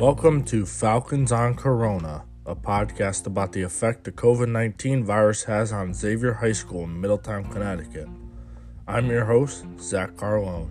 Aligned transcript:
Welcome 0.00 0.44
to 0.44 0.64
Falcons 0.64 1.30
on 1.30 1.56
Corona, 1.56 2.24
a 2.46 2.56
podcast 2.56 3.26
about 3.26 3.52
the 3.52 3.60
effect 3.60 4.04
the 4.04 4.12
COVID 4.12 4.48
19 4.48 5.04
virus 5.04 5.44
has 5.44 5.74
on 5.74 5.92
Xavier 5.92 6.32
High 6.32 6.52
School 6.52 6.84
in 6.84 6.98
Middletown, 6.98 7.44
Connecticut. 7.44 8.08
I'm 8.88 9.10
your 9.10 9.26
host, 9.26 9.66
Zach 9.78 10.14
Carlone. 10.14 10.70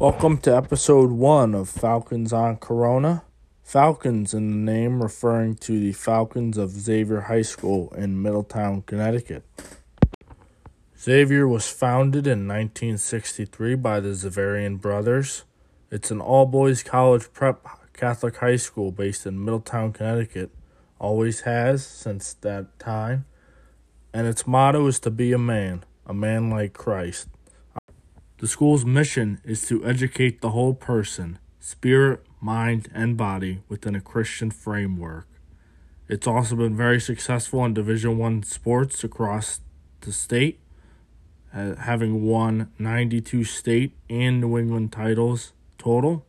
Welcome 0.00 0.38
to 0.38 0.56
episode 0.56 1.10
one 1.10 1.54
of 1.54 1.68
Falcons 1.68 2.32
on 2.32 2.56
Corona. 2.56 3.22
Falcons 3.62 4.32
in 4.32 4.48
the 4.50 4.72
name 4.72 5.02
referring 5.02 5.56
to 5.56 5.78
the 5.78 5.92
Falcons 5.92 6.56
of 6.56 6.70
Xavier 6.70 7.20
High 7.20 7.42
School 7.42 7.92
in 7.94 8.22
Middletown, 8.22 8.80
Connecticut. 8.80 9.44
Xavier 10.98 11.46
was 11.46 11.70
founded 11.70 12.26
in 12.26 12.48
1963 12.48 13.74
by 13.74 14.00
the 14.00 14.10
Xaverian 14.10 14.80
brothers. 14.80 15.44
It's 15.90 16.10
an 16.10 16.20
all 16.20 16.46
boys 16.46 16.82
college 16.82 17.32
prep 17.34 17.66
Catholic 17.92 18.36
high 18.36 18.56
school 18.56 18.92
based 18.92 19.26
in 19.26 19.44
Middletown, 19.44 19.92
Connecticut. 19.92 20.50
Always 20.98 21.40
has 21.40 21.86
since 21.86 22.32
that 22.34 22.78
time. 22.78 23.26
And 24.14 24.26
its 24.26 24.46
motto 24.46 24.86
is 24.86 24.98
to 25.00 25.10
be 25.10 25.32
a 25.32 25.38
man, 25.38 25.84
a 26.06 26.14
man 26.14 26.48
like 26.48 26.72
Christ. 26.72 27.28
The 28.38 28.46
school's 28.46 28.86
mission 28.86 29.40
is 29.44 29.66
to 29.68 29.84
educate 29.84 30.40
the 30.40 30.50
whole 30.50 30.74
person, 30.74 31.38
spirit, 31.60 32.24
mind, 32.40 32.88
and 32.94 33.16
body 33.16 33.62
within 33.68 33.94
a 33.94 34.00
Christian 34.00 34.50
framework. 34.50 35.26
It's 36.08 36.26
also 36.26 36.56
been 36.56 36.76
very 36.76 37.00
successful 37.00 37.64
in 37.66 37.74
Division 37.74 38.16
1 38.16 38.44
sports 38.44 39.04
across 39.04 39.60
the 40.00 40.12
state, 40.12 40.60
having 41.56 42.22
won 42.22 42.70
92 42.78 43.44
state 43.44 43.92
and 44.10 44.40
New 44.40 44.58
England 44.58 44.92
titles 44.92 45.52
total, 45.78 46.26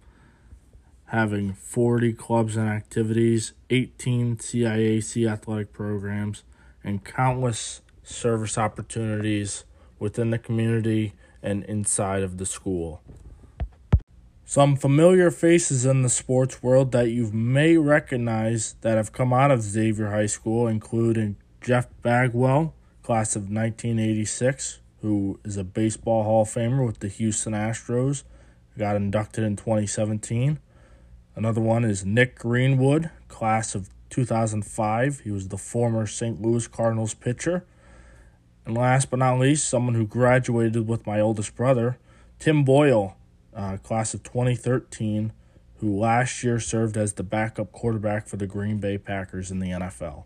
having 1.05 1.53
40 1.53 2.13
clubs 2.13 2.55
and 2.55 2.69
activities, 2.69 3.53
18 3.69 4.37
CIAC 4.37 5.29
athletic 5.29 5.73
programs, 5.73 6.43
and 6.83 7.03
countless 7.03 7.81
service 8.03 8.57
opportunities 8.57 9.65
within 9.99 10.29
the 10.29 10.37
community 10.37 11.13
and 11.43 11.63
inside 11.65 12.23
of 12.23 12.37
the 12.37 12.45
school. 12.45 13.02
Some 14.45 14.77
familiar 14.77 15.30
faces 15.30 15.85
in 15.85 16.03
the 16.03 16.09
sports 16.09 16.63
world 16.63 16.93
that 16.93 17.09
you 17.09 17.30
may 17.33 17.75
recognize 17.75 18.75
that 18.80 18.95
have 18.95 19.11
come 19.11 19.33
out 19.33 19.52
of 19.52 19.61
Xavier 19.61 20.11
High 20.11 20.27
School, 20.27 20.67
including 20.67 21.35
Jeff 21.59 21.87
Bagwell, 22.02 22.73
class 23.03 23.35
of 23.35 23.43
1986, 23.43 24.80
who 25.08 25.39
is 25.44 25.58
a 25.58 25.63
baseball 25.63 26.23
Hall 26.23 26.41
of 26.41 26.50
Famer 26.50 26.86
with 26.86 27.00
the 27.00 27.08
Houston 27.08 27.53
Astros, 27.53 28.23
got 28.77 28.95
inducted 28.95 29.44
in 29.44 29.55
2017. 29.55 30.59
Another 31.36 31.61
one 31.61 31.83
is 31.83 32.05
Nick 32.05 32.38
Greenwood, 32.38 33.09
class 33.27 33.73
of 33.73 33.89
2005. 34.09 35.22
He 35.22 35.31
was 35.31 35.47
the 35.47 35.58
former 35.58 36.05
St. 36.05 36.41
Louis 36.41 36.67
Cardinals 36.67 37.14
pitcher 37.14 37.66
and 38.67 38.77
last 38.77 39.09
but 39.09 39.19
not 39.19 39.39
least, 39.39 39.69
someone 39.69 39.95
who 39.95 40.05
graduated 40.05 40.89
with 40.89 41.08
my 41.08 41.21
oldest 41.21 41.55
brother, 41.55 41.97
Tim 42.38 42.66
Boyle, 42.66 43.16
uh, 43.55 43.77
class 43.77 44.14
of 44.14 44.23
2013, 44.23 45.31
who 45.77 45.97
last 45.97 46.44
year 46.44 46.59
served 46.59 46.97
as 46.97 47.14
the 47.14 47.23
backup 47.23 47.71
quarterback 47.71 48.27
for 48.27 48.36
the 48.36 48.45
Green 48.45 48.77
Bay 48.77 48.97
Packers 48.97 49.52
in 49.52 49.59
the 49.59 49.69
NFL. 49.69 50.25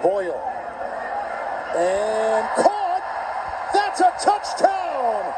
Boyle. 0.00 0.40
And 1.76 2.67
touchdown! 4.20 5.32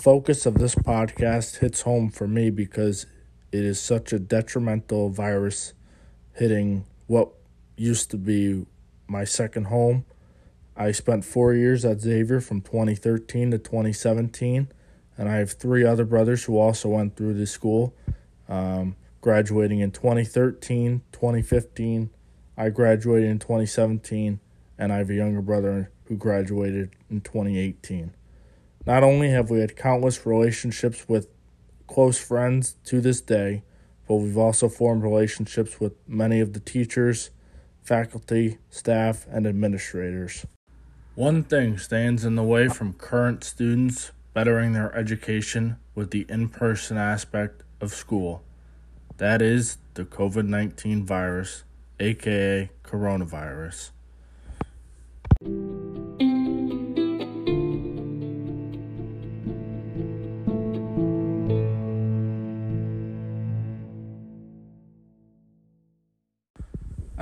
Focus 0.00 0.46
of 0.46 0.54
this 0.54 0.74
podcast 0.74 1.58
hits 1.58 1.82
home 1.82 2.10
for 2.10 2.26
me 2.26 2.50
because 2.50 3.06
it 3.52 3.64
is 3.64 3.80
such 3.80 4.12
a 4.12 4.18
detrimental 4.18 5.10
virus 5.10 5.72
hitting 6.32 6.84
what 7.06 7.30
used 7.76 8.10
to 8.10 8.16
be 8.16 8.66
my 9.06 9.24
second 9.24 9.66
home 9.66 10.04
I 10.76 10.90
spent 10.92 11.24
four 11.24 11.54
years 11.54 11.84
at 11.84 12.00
Xavier 12.00 12.40
from 12.40 12.60
2013 12.60 13.52
to 13.52 13.58
2017, 13.58 14.68
and 15.16 15.28
I 15.28 15.36
have 15.36 15.52
three 15.52 15.84
other 15.84 16.04
brothers 16.04 16.44
who 16.44 16.58
also 16.58 16.88
went 16.88 17.16
through 17.16 17.34
this 17.34 17.52
school, 17.52 17.94
um, 18.48 18.96
graduating 19.20 19.78
in 19.80 19.92
2013, 19.92 21.02
2015. 21.12 22.10
I 22.56 22.70
graduated 22.70 23.30
in 23.30 23.38
2017, 23.38 24.40
and 24.78 24.92
I 24.92 24.98
have 24.98 25.10
a 25.10 25.14
younger 25.14 25.42
brother 25.42 25.90
who 26.04 26.16
graduated 26.16 26.90
in 27.10 27.20
2018. 27.20 28.14
Not 28.86 29.02
only 29.02 29.30
have 29.30 29.50
we 29.50 29.60
had 29.60 29.76
countless 29.76 30.26
relationships 30.26 31.08
with 31.08 31.28
close 31.86 32.18
friends 32.18 32.76
to 32.84 33.00
this 33.00 33.20
day, 33.20 33.62
but 34.06 34.16
we've 34.16 34.36
also 34.36 34.68
formed 34.68 35.02
relationships 35.02 35.80
with 35.80 35.94
many 36.06 36.40
of 36.40 36.52
the 36.52 36.60
teachers, 36.60 37.30
faculty, 37.82 38.58
staff, 38.68 39.26
and 39.30 39.46
administrators. 39.46 40.44
One 41.14 41.44
thing 41.44 41.78
stands 41.78 42.24
in 42.24 42.34
the 42.34 42.42
way 42.42 42.68
from 42.68 42.94
current 42.94 43.44
students 43.44 44.10
bettering 44.34 44.72
their 44.72 44.94
education 44.94 45.76
with 45.94 46.10
the 46.10 46.26
in 46.28 46.48
person 46.48 46.98
aspect 46.98 47.62
of 47.80 47.94
school. 47.94 48.42
That 49.18 49.40
is 49.40 49.78
the 49.94 50.04
COVID 50.04 50.46
19 50.46 51.06
virus, 51.06 51.62
aka 52.00 52.68
coronavirus. 52.82 53.90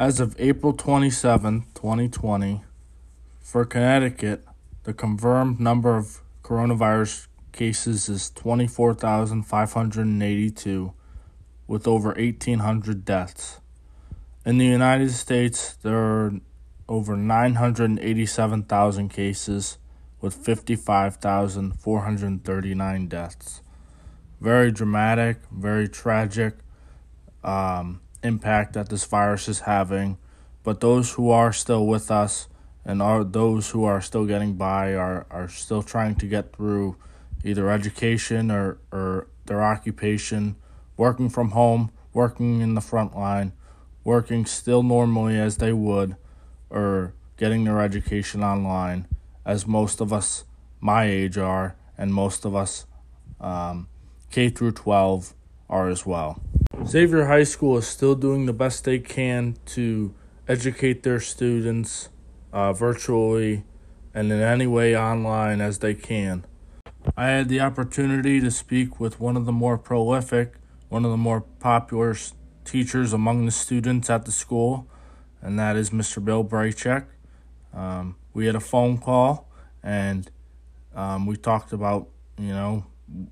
As 0.02 0.18
of 0.18 0.34
April 0.40 0.72
27, 0.72 1.66
2020, 1.74 2.62
for 3.40 3.64
Connecticut, 3.64 4.44
the 4.82 4.92
confirmed 4.92 5.60
number 5.60 5.96
of 5.96 6.22
coronavirus 6.42 7.28
cases 7.52 8.08
is 8.08 8.28
24,582, 8.30 10.92
with 11.68 11.86
over 11.86 12.08
1,800 12.14 13.04
deaths. 13.04 13.60
In 14.44 14.58
the 14.58 14.66
United 14.66 15.12
States, 15.12 15.74
there 15.74 15.96
are 15.96 16.32
over 16.88 17.16
987,000 17.16 19.08
cases, 19.08 19.78
with 20.20 20.34
55,439 20.34 23.06
deaths. 23.06 23.62
Very 24.41 24.72
dramatic, 24.72 25.36
very 25.52 25.88
tragic 25.88 26.54
um, 27.44 28.00
impact 28.22 28.75
that 28.75 28.88
this 28.88 29.05
virus 29.05 29.49
is 29.49 29.60
having. 29.60 30.19
But 30.62 30.81
those 30.81 31.12
who 31.12 31.31
are 31.31 31.53
still 31.53 31.87
with 31.87 32.10
us, 32.10 32.49
and 32.84 33.00
are 33.00 33.22
those 33.25 33.71
who 33.71 33.84
are 33.84 34.00
still 34.00 34.27
getting 34.27 34.55
by 34.55 34.94
are, 34.94 35.27
are 35.31 35.49
still 35.49 35.83
trying 35.83 36.16
to 36.16 36.27
get 36.27 36.55
through 36.55 36.97
either 37.44 37.71
education 37.71 38.50
or, 38.50 38.78
or 38.91 39.28
their 39.47 39.62
occupation, 39.62 40.56
working 40.97 41.28
from 41.28 41.50
home, 41.50 41.91
working 42.12 42.60
in 42.60 42.75
the 42.75 42.81
front 42.81 43.16
line, 43.16 43.53
working 44.05 44.47
still 44.47 44.83
normally 44.83 45.39
as 45.39 45.56
they 45.56 45.72
would, 45.72 46.16
or 46.71 47.15
getting 47.37 47.65
their 47.65 47.81
education 47.81 48.43
online, 48.43 49.06
as 49.44 49.66
most 49.66 50.00
of 50.00 50.12
us 50.12 50.44
my 50.81 51.04
age 51.04 51.39
are, 51.39 51.77
and 51.97 52.12
most 52.12 52.44
of 52.44 52.54
us 52.54 52.87
um, 53.41 53.89
K 54.31 54.49
through 54.49 54.72
12 54.72 55.34
are 55.69 55.89
as 55.89 56.04
well. 56.06 56.41
Xavier 56.87 57.26
High 57.26 57.44
School 57.44 57.78
is 57.78 57.87
still 57.87 58.15
doing 58.15 58.47
the 58.47 58.53
best 58.53 58.84
they 58.84 58.98
can 58.98 59.56
to 59.66 60.12
educate 60.48 61.04
their 61.04 61.20
students 61.20 62.09
uh, 62.53 62.72
virtually 62.72 63.65
and 64.12 64.31
in 64.32 64.41
any 64.41 64.66
way 64.66 64.97
online 64.97 65.60
as 65.60 65.78
they 65.78 65.95
can. 65.95 66.45
I 67.16 67.28
had 67.28 67.48
the 67.48 67.60
opportunity 67.60 68.41
to 68.41 68.51
speak 68.51 68.98
with 68.98 69.21
one 69.21 69.36
of 69.36 69.47
the 69.47 69.53
more 69.53 69.78
prolific, 69.78 70.54
one 70.89 71.04
of 71.04 71.10
the 71.10 71.16
more 71.16 71.42
popular 71.60 72.16
teachers 72.65 73.12
among 73.12 73.47
the 73.47 73.53
students 73.53 74.10
at 74.10 74.24
the 74.24 74.33
school, 74.33 74.89
and 75.41 75.59
that 75.59 75.77
is 75.77 75.91
Mr. 75.91 76.22
Bill 76.22 76.45
Braychek. 76.45 77.06
Um, 77.72 78.16
we 78.34 78.47
had 78.47 78.56
a 78.56 78.60
phone 78.60 78.98
call 78.98 79.48
and 79.83 80.30
um, 80.95 81.27
we 81.27 81.36
talked 81.36 81.72
about, 81.72 82.09
you 82.39 82.53
know, 82.53 82.86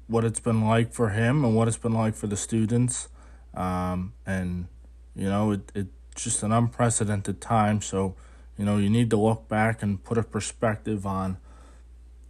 what 0.07 0.25
it's 0.25 0.41
been 0.41 0.67
like 0.67 0.93
for 0.93 1.11
him 1.11 1.45
and 1.45 1.55
what 1.55 1.69
it's 1.69 1.77
been 1.77 1.95
like 1.95 2.15
for 2.15 2.27
the 2.27 2.37
students. 2.37 3.09
Um, 3.55 4.13
and, 4.27 4.69
you 5.15 5.29
know, 5.29 5.53
it, 5.53 5.73
it's 5.75 6.25
just 6.25 6.43
an 6.43 6.53
unprecedented 6.53 7.41
time. 7.41 7.81
So, 7.81 8.15
you 8.57 8.65
know, 8.65 8.79
you 8.79 8.91
need 8.91 9.11
to 9.11 9.17
look 9.17 9.49
back 9.49 9.83
and 9.83 10.03
put 10.03 10.19
a 10.19 10.23
perspective 10.23 11.07
on 11.07 11.39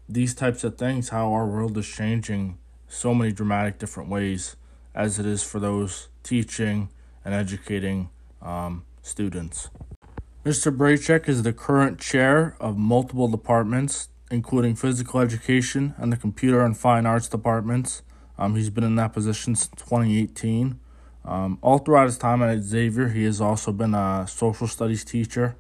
these 0.08 0.34
types 0.34 0.64
of 0.64 0.76
things, 0.76 1.11
how 1.11 1.32
our 1.32 1.46
world 1.46 1.76
is 1.78 1.87
changing 1.87 2.58
so 2.88 3.14
many 3.14 3.32
dramatic 3.32 3.78
different 3.78 4.08
ways 4.08 4.56
as 4.94 5.19
it 5.19 5.26
is 5.26 5.43
for 5.43 5.61
those 5.61 6.08
teaching 6.22 6.88
and 7.25 7.32
educating 7.32 8.11
um, 8.43 8.84
students. 9.02 9.69
Mr. 10.44 10.75
Braychek 10.76 11.28
is 11.28 11.43
the 11.43 11.52
current 11.52 12.00
chair 12.00 12.56
of 12.58 12.76
multiple 12.76 13.28
departments 13.28 14.08
including 14.31 14.76
physical 14.76 15.20
education 15.20 15.94
and 15.99 16.12
the 16.12 16.17
computer 16.17 16.64
and 16.64 16.76
fine 16.76 17.05
arts 17.05 17.28
departments. 17.28 18.02
Um, 18.38 18.55
he's 18.55 18.70
been 18.70 18.84
in 18.84 18.94
that 18.96 19.12
position 19.12 19.55
since 19.56 19.69
2018. 19.76 20.78
Um, 21.25 21.58
all 21.61 21.78
throughout 21.78 22.06
his 22.06 22.19
time 22.19 22.43
at 22.43 22.61
Xavier, 22.61 23.08
he 23.08 23.25
has 23.25 23.40
also 23.40 23.72
been 23.72 23.94
a 23.94 24.26
social 24.28 24.67
studies 24.67 25.05
teacher. 25.05 25.56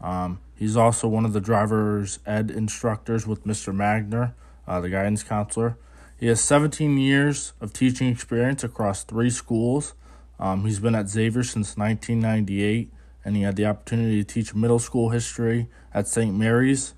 Um, 0.00 0.40
he's 0.56 0.76
also 0.76 1.08
one 1.08 1.24
of 1.24 1.32
the 1.32 1.40
driver's 1.40 2.18
ed 2.26 2.50
instructors 2.50 3.26
with 3.26 3.44
Mr. 3.44 3.74
Magner, 3.74 4.34
uh, 4.66 4.80
the 4.80 4.90
guidance 4.90 5.22
counselor. 5.22 5.76
He 6.18 6.26
has 6.26 6.40
17 6.40 6.96
years 6.98 7.52
of 7.60 7.72
teaching 7.72 8.08
experience 8.08 8.64
across 8.64 9.04
three 9.04 9.30
schools. 9.30 9.94
Um, 10.38 10.64
he's 10.64 10.80
been 10.80 10.94
at 10.94 11.08
Xavier 11.08 11.42
since 11.42 11.76
1998, 11.76 12.90
and 13.24 13.36
he 13.36 13.42
had 13.42 13.56
the 13.56 13.66
opportunity 13.66 14.22
to 14.22 14.34
teach 14.34 14.54
middle 14.54 14.78
school 14.78 15.10
history 15.10 15.68
at 15.92 16.08
St. 16.08 16.34
Mary's. 16.34 16.94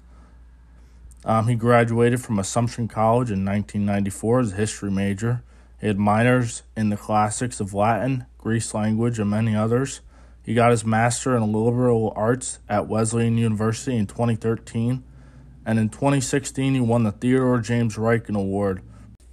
Um, 1.25 1.49
he 1.49 1.55
graduated 1.55 2.21
from 2.21 2.39
Assumption 2.39 2.89
College 2.89 3.31
in 3.31 3.45
1994 3.45 4.41
as 4.41 4.53
a 4.53 4.57
history 4.57 4.91
major. 4.91 5.43
He 5.87 5.89
had 5.89 6.01
minors 6.01 6.65
in 6.77 6.89
the 6.89 6.97
classics 6.97 7.61
of 7.61 7.73
Latin, 7.73 8.27
Greek 8.39 8.75
language, 8.75 9.21
and 9.21 9.31
many 9.31 9.55
others. 9.55 10.01
He 10.43 10.53
got 10.53 10.73
his 10.73 10.85
master 10.85 11.37
in 11.37 11.53
liberal 11.53 12.13
arts 12.17 12.59
at 12.69 12.89
Wesleyan 12.89 13.39
University 13.39 13.97
in 13.97 14.09
2013, 14.09 15.05
and 15.65 15.79
in 15.79 15.89
2016 15.89 16.75
he 16.75 16.81
won 16.81 17.05
the 17.05 17.13
Theodore 17.13 17.61
James 17.61 17.95
Ryken 17.95 18.37
Award. 18.37 18.83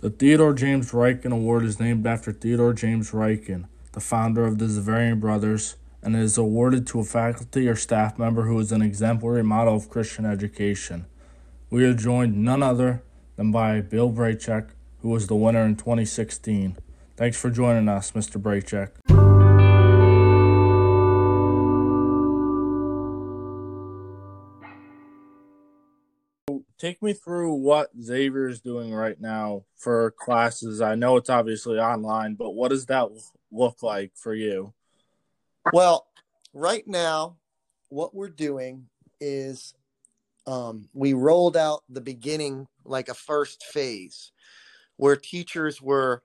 The 0.02 0.12
Theodore 0.12 0.54
James 0.54 0.92
Ryken 0.92 1.32
Award 1.32 1.66
is 1.66 1.80
named 1.80 2.06
after 2.06 2.32
Theodore 2.32 2.74
James 2.74 3.10
Ryken, 3.10 3.66
the 3.94 4.00
founder 4.00 4.46
of 4.46 4.60
the 4.60 4.66
Xaverian 4.66 5.20
Brothers, 5.20 5.78
and 6.04 6.16
is 6.16 6.38
awarded 6.38 6.86
to 6.86 7.00
a 7.00 7.04
faculty 7.04 7.68
or 7.68 7.76
staff 7.76 8.20
member 8.20 8.44
who 8.44 8.60
is 8.60 8.72
an 8.72 8.84
exemplary 8.84 9.44
model 9.44 9.76
of 9.76 9.90
Christian 9.90 10.28
education. 10.28 11.08
We 11.72 11.84
are 11.86 11.96
joined 11.96 12.38
none 12.38 12.62
other 12.62 13.02
than 13.38 13.52
by 13.52 13.82
Bill 13.82 14.12
Braychek, 14.12 14.70
who 15.04 15.10
was 15.10 15.28
the 15.28 15.36
winner 15.36 15.66
in 15.66 15.76
2016. 15.76 16.78
Thanks 17.18 17.40
for 17.40 17.52
joining 17.52 17.90
us, 17.90 18.14
Mr. 18.14 18.42
Braychek. 18.42 18.92
Take 26.80 27.02
me 27.02 27.14
through 27.14 27.54
what 27.54 27.90
Xavier 28.02 28.48
is 28.48 28.62
doing 28.62 28.94
right 28.94 29.20
now 29.20 29.66
for 29.78 30.12
classes. 30.12 30.82
I 30.82 30.96
know 30.96 31.18
it's 31.18 31.30
obviously 31.30 31.80
online, 31.80 32.36
but 32.36 32.52
what 32.52 32.70
does 32.70 32.86
that 32.88 33.10
look 33.52 33.84
like 33.84 34.12
for 34.16 34.34
you? 34.34 34.74
Well, 35.72 36.08
right 36.54 36.88
now, 36.88 37.38
what 37.90 38.16
we're 38.16 38.30
doing 38.30 38.88
is 39.20 39.74
um, 40.48 40.88
we 40.94 41.14
rolled 41.14 41.58
out 41.58 41.84
the 41.90 42.02
beginning, 42.02 42.68
like 42.86 43.10
a 43.10 43.14
first 43.14 43.64
phase, 43.64 44.33
where 45.04 45.18
teachers 45.18 45.82
were 45.82 46.24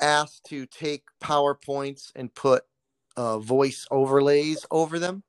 asked 0.00 0.44
to 0.44 0.64
take 0.66 1.02
PowerPoints 1.20 2.12
and 2.14 2.32
put 2.32 2.62
uh, 3.16 3.40
voice 3.40 3.88
overlays 3.90 4.64
over 4.70 5.00
them. 5.00 5.24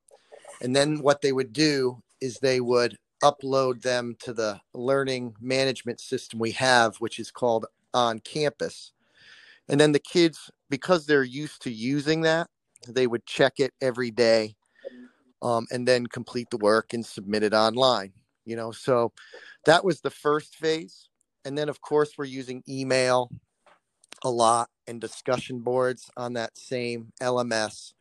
And 0.62 0.76
then 0.76 1.02
what 1.02 1.20
they 1.20 1.32
would 1.32 1.52
do 1.52 2.00
is 2.20 2.38
they 2.38 2.60
would 2.60 2.96
upload 3.24 3.82
them 3.82 4.14
to 4.20 4.32
the 4.32 4.60
learning 4.72 5.34
management 5.40 5.98
system 5.98 6.38
we 6.38 6.52
have, 6.52 6.94
which 6.98 7.18
is 7.18 7.32
called 7.32 7.66
On 7.92 8.20
Campus. 8.20 8.92
And 9.68 9.80
then 9.80 9.90
the 9.90 9.98
kids, 9.98 10.48
because 10.68 11.06
they're 11.06 11.24
used 11.24 11.60
to 11.62 11.72
using 11.72 12.20
that, 12.20 12.46
they 12.86 13.08
would 13.08 13.26
check 13.26 13.54
it 13.58 13.72
every 13.80 14.12
day 14.12 14.54
um, 15.42 15.66
and 15.72 15.88
then 15.88 16.06
complete 16.06 16.50
the 16.50 16.58
work 16.58 16.92
and 16.92 17.04
submit 17.04 17.42
it 17.42 17.52
online. 17.52 18.12
You 18.44 18.54
know, 18.54 18.70
so 18.70 19.12
that 19.66 19.84
was 19.84 20.00
the 20.00 20.10
first 20.10 20.54
phase. 20.54 21.09
And 21.44 21.56
then, 21.56 21.68
of 21.68 21.80
course, 21.80 22.12
we're 22.16 22.26
using 22.26 22.62
email 22.68 23.30
a 24.22 24.30
lot 24.30 24.68
and 24.86 25.00
discussion 25.00 25.60
boards 25.60 26.10
on 26.16 26.34
that 26.34 26.56
same 26.58 27.12
LMS. 27.20 27.94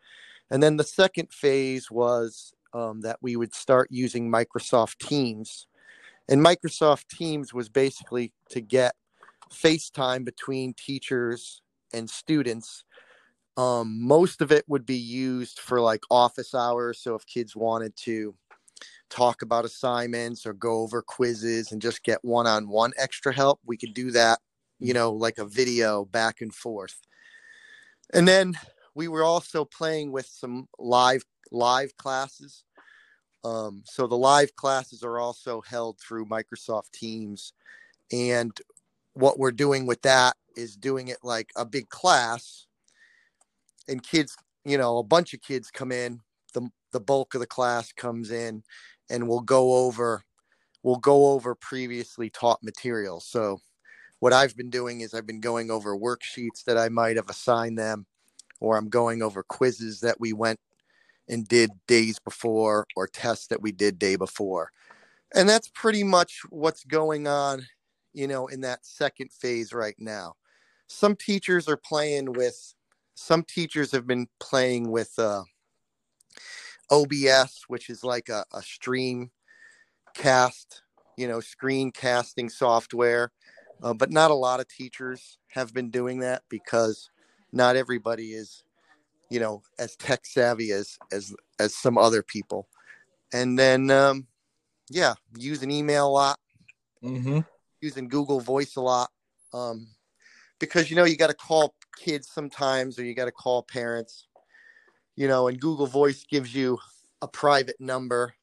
And 0.52 0.62
then 0.62 0.78
the 0.78 0.84
second 0.84 1.32
phase 1.32 1.90
was 1.90 2.54
um, 2.74 3.02
that 3.02 3.18
we 3.22 3.36
would 3.36 3.54
start 3.54 3.88
using 3.92 4.32
Microsoft 4.32 4.98
Teams. 4.98 5.68
And 6.28 6.44
Microsoft 6.46 7.08
Teams 7.08 7.54
was 7.54 7.70
basically 7.70 8.34
to 8.50 8.62
get 8.62 8.96
FaceTime 9.52 10.26
between 10.26 10.74
teachers 10.74 11.62
and 11.94 12.10
students 12.10 12.84
um, 13.60 14.02
most 14.02 14.42
of 14.42 14.54
it 14.54 14.64
would 14.70 14.86
be 14.86 14.98
used 14.98 15.60
for 15.60 15.82
like 15.82 16.04
office 16.10 16.56
hours. 16.56 17.02
So 17.02 17.16
if 17.16 17.26
kids 17.26 17.58
wanted 17.58 17.94
to 17.98 18.34
talk 19.10 19.42
about 19.42 19.66
assignments 19.66 20.46
or 20.46 20.54
go 20.54 20.80
over 20.82 21.02
quizzes 21.02 21.72
and 21.72 21.82
just 21.82 22.04
get 22.04 22.20
one 22.24 22.48
on 22.48 22.70
one 22.70 22.92
extra 22.98 23.34
help, 23.34 23.60
we 23.66 23.78
could 23.78 23.94
do 23.94 24.12
that, 24.12 24.40
you 24.80 24.94
know, 24.94 25.12
like 25.12 25.38
a 25.38 25.46
video 25.46 26.06
back 26.06 26.42
and 26.42 26.54
forth. 26.54 27.00
And 28.14 28.28
then 28.28 28.54
we 28.96 29.08
were 29.08 29.24
also 29.24 29.66
playing 29.66 30.12
with 30.12 30.26
some 30.26 30.68
live 30.78 31.24
live 31.52 31.96
classes. 31.98 32.64
Um, 33.44 33.84
so 33.86 34.08
the 34.08 34.18
live 34.18 34.56
classes 34.56 35.04
are 35.04 35.20
also 35.20 35.62
held 35.62 36.00
through 36.00 36.26
Microsoft 36.26 36.92
Teams. 36.94 37.54
And 38.12 38.58
what 39.14 39.40
we're 39.40 39.52
doing 39.52 39.86
with 39.86 40.02
that 40.02 40.36
is 40.56 40.76
doing 40.76 41.08
it 41.08 41.20
like 41.24 41.52
a 41.56 41.66
big 41.66 41.90
class 41.90 42.66
and 43.88 44.04
kids, 44.04 44.36
you 44.66 44.78
know, 44.78 44.98
a 44.98 45.04
bunch 45.04 45.34
of 45.34 45.42
kids 45.42 45.72
come 45.72 45.92
in, 45.92 46.22
the 46.54 46.70
the 46.92 47.00
bulk 47.00 47.36
of 47.36 47.40
the 47.40 47.48
class 47.48 47.92
comes 47.94 48.32
in 48.32 48.64
and 49.10 49.28
we'll 49.28 49.42
go 49.42 49.74
over 49.74 50.24
we'll 50.84 50.98
go 50.98 51.32
over 51.32 51.56
previously 51.56 52.30
taught 52.30 52.64
material. 52.64 53.20
So 53.20 53.60
what 54.20 54.34
I've 54.34 54.56
been 54.56 54.70
doing 54.70 55.02
is 55.02 55.14
I've 55.14 55.28
been 55.28 55.42
going 55.42 55.72
over 55.72 55.98
worksheets 55.98 56.64
that 56.66 56.78
I 56.78 56.90
might 56.90 57.16
have 57.16 57.30
assigned 57.30 57.78
them 57.78 58.06
or 58.60 58.78
I'm 58.78 58.90
going 58.90 59.22
over 59.22 59.44
quizzes 59.44 60.02
that 60.02 60.20
we 60.20 60.34
went 60.34 60.60
and 61.28 61.48
did 61.48 61.72
days 61.88 62.20
before 62.20 62.86
or 62.96 63.08
tests 63.08 63.48
that 63.48 63.62
we 63.62 63.72
did 63.72 64.00
day 64.00 64.16
before. 64.16 64.72
And 65.36 65.48
that's 65.48 65.70
pretty 65.70 66.04
much 66.04 66.42
what's 66.50 66.84
going 66.84 67.28
on, 67.28 67.66
you 68.14 68.28
know, 68.28 68.48
in 68.48 68.62
that 68.62 68.86
second 68.86 69.32
phase 69.32 69.74
right 69.74 69.96
now. 70.00 70.36
Some 70.88 71.16
teachers 71.16 71.68
are 71.68 71.78
playing 71.78 72.34
with 72.34 72.74
some 73.14 73.44
teachers 73.44 73.92
have 73.92 74.08
been 74.08 74.28
playing 74.40 74.90
with 74.90 75.14
uh, 75.20 75.44
OBS, 76.92 77.66
which 77.68 77.90
is 77.90 78.04
like 78.04 78.30
a, 78.30 78.46
a 78.54 78.62
stream 78.62 79.32
cast, 80.14 80.84
you 81.18 81.28
know, 81.28 81.40
screen 81.40 81.92
casting 81.92 82.50
software. 82.50 83.32
Uh, 83.82 83.94
but 83.94 84.12
not 84.12 84.32
a 84.32 84.36
lot 84.36 84.60
of 84.60 84.68
teachers 84.68 85.38
have 85.48 85.74
been 85.74 85.90
doing 85.90 86.20
that 86.20 86.44
because 86.50 87.10
not 87.54 87.76
everybody 87.76 88.34
is, 88.34 88.64
you 89.30 89.40
know, 89.40 89.62
as 89.78 89.96
tech 89.96 90.26
savvy 90.26 90.72
as 90.72 90.98
as 91.12 91.34
as 91.60 91.74
some 91.74 91.98
other 91.98 92.22
people. 92.22 92.68
And 93.32 93.58
then, 93.58 93.90
um, 93.92 94.28
yeah, 94.90 95.14
using 95.38 95.72
email 95.72 96.08
a 96.08 96.10
lot, 96.10 96.40
mm-hmm. 97.04 97.40
using 97.80 98.10
Google 98.10 98.42
Voice 98.42 98.76
a 98.76 98.82
lot, 98.82 99.12
um, 99.54 99.88
because 100.60 100.90
you 100.90 100.96
know 100.96 101.06
you 101.06 101.16
got 101.16 101.28
to 101.28 101.36
call 101.36 101.76
kids 101.98 102.30
sometimes 102.30 103.00
or 103.00 103.06
you 103.06 103.14
got 103.14 103.26
to 103.26 103.32
call 103.32 103.64
parents 103.64 104.28
you 105.20 105.28
know 105.28 105.50
and 105.50 105.60
google 105.60 105.86
voice 105.86 106.24
gives 106.24 106.56
you 106.56 106.80
a 107.22 107.28
private 107.28 107.76
number 107.80 108.34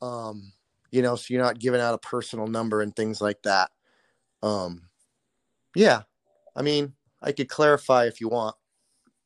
um 0.00 0.52
you 0.92 1.02
know 1.02 1.16
so 1.16 1.34
you're 1.34 1.42
not 1.42 1.58
giving 1.58 1.80
out 1.80 1.92
a 1.92 1.98
personal 1.98 2.46
number 2.46 2.80
and 2.82 2.94
things 2.94 3.20
like 3.20 3.42
that. 3.42 3.70
Um 4.42 4.82
yeah 5.74 6.02
i 6.54 6.62
mean 6.62 6.94
i 7.20 7.32
could 7.32 7.48
clarify 7.48 8.06
if 8.06 8.20
you 8.20 8.28
want. 8.28 8.54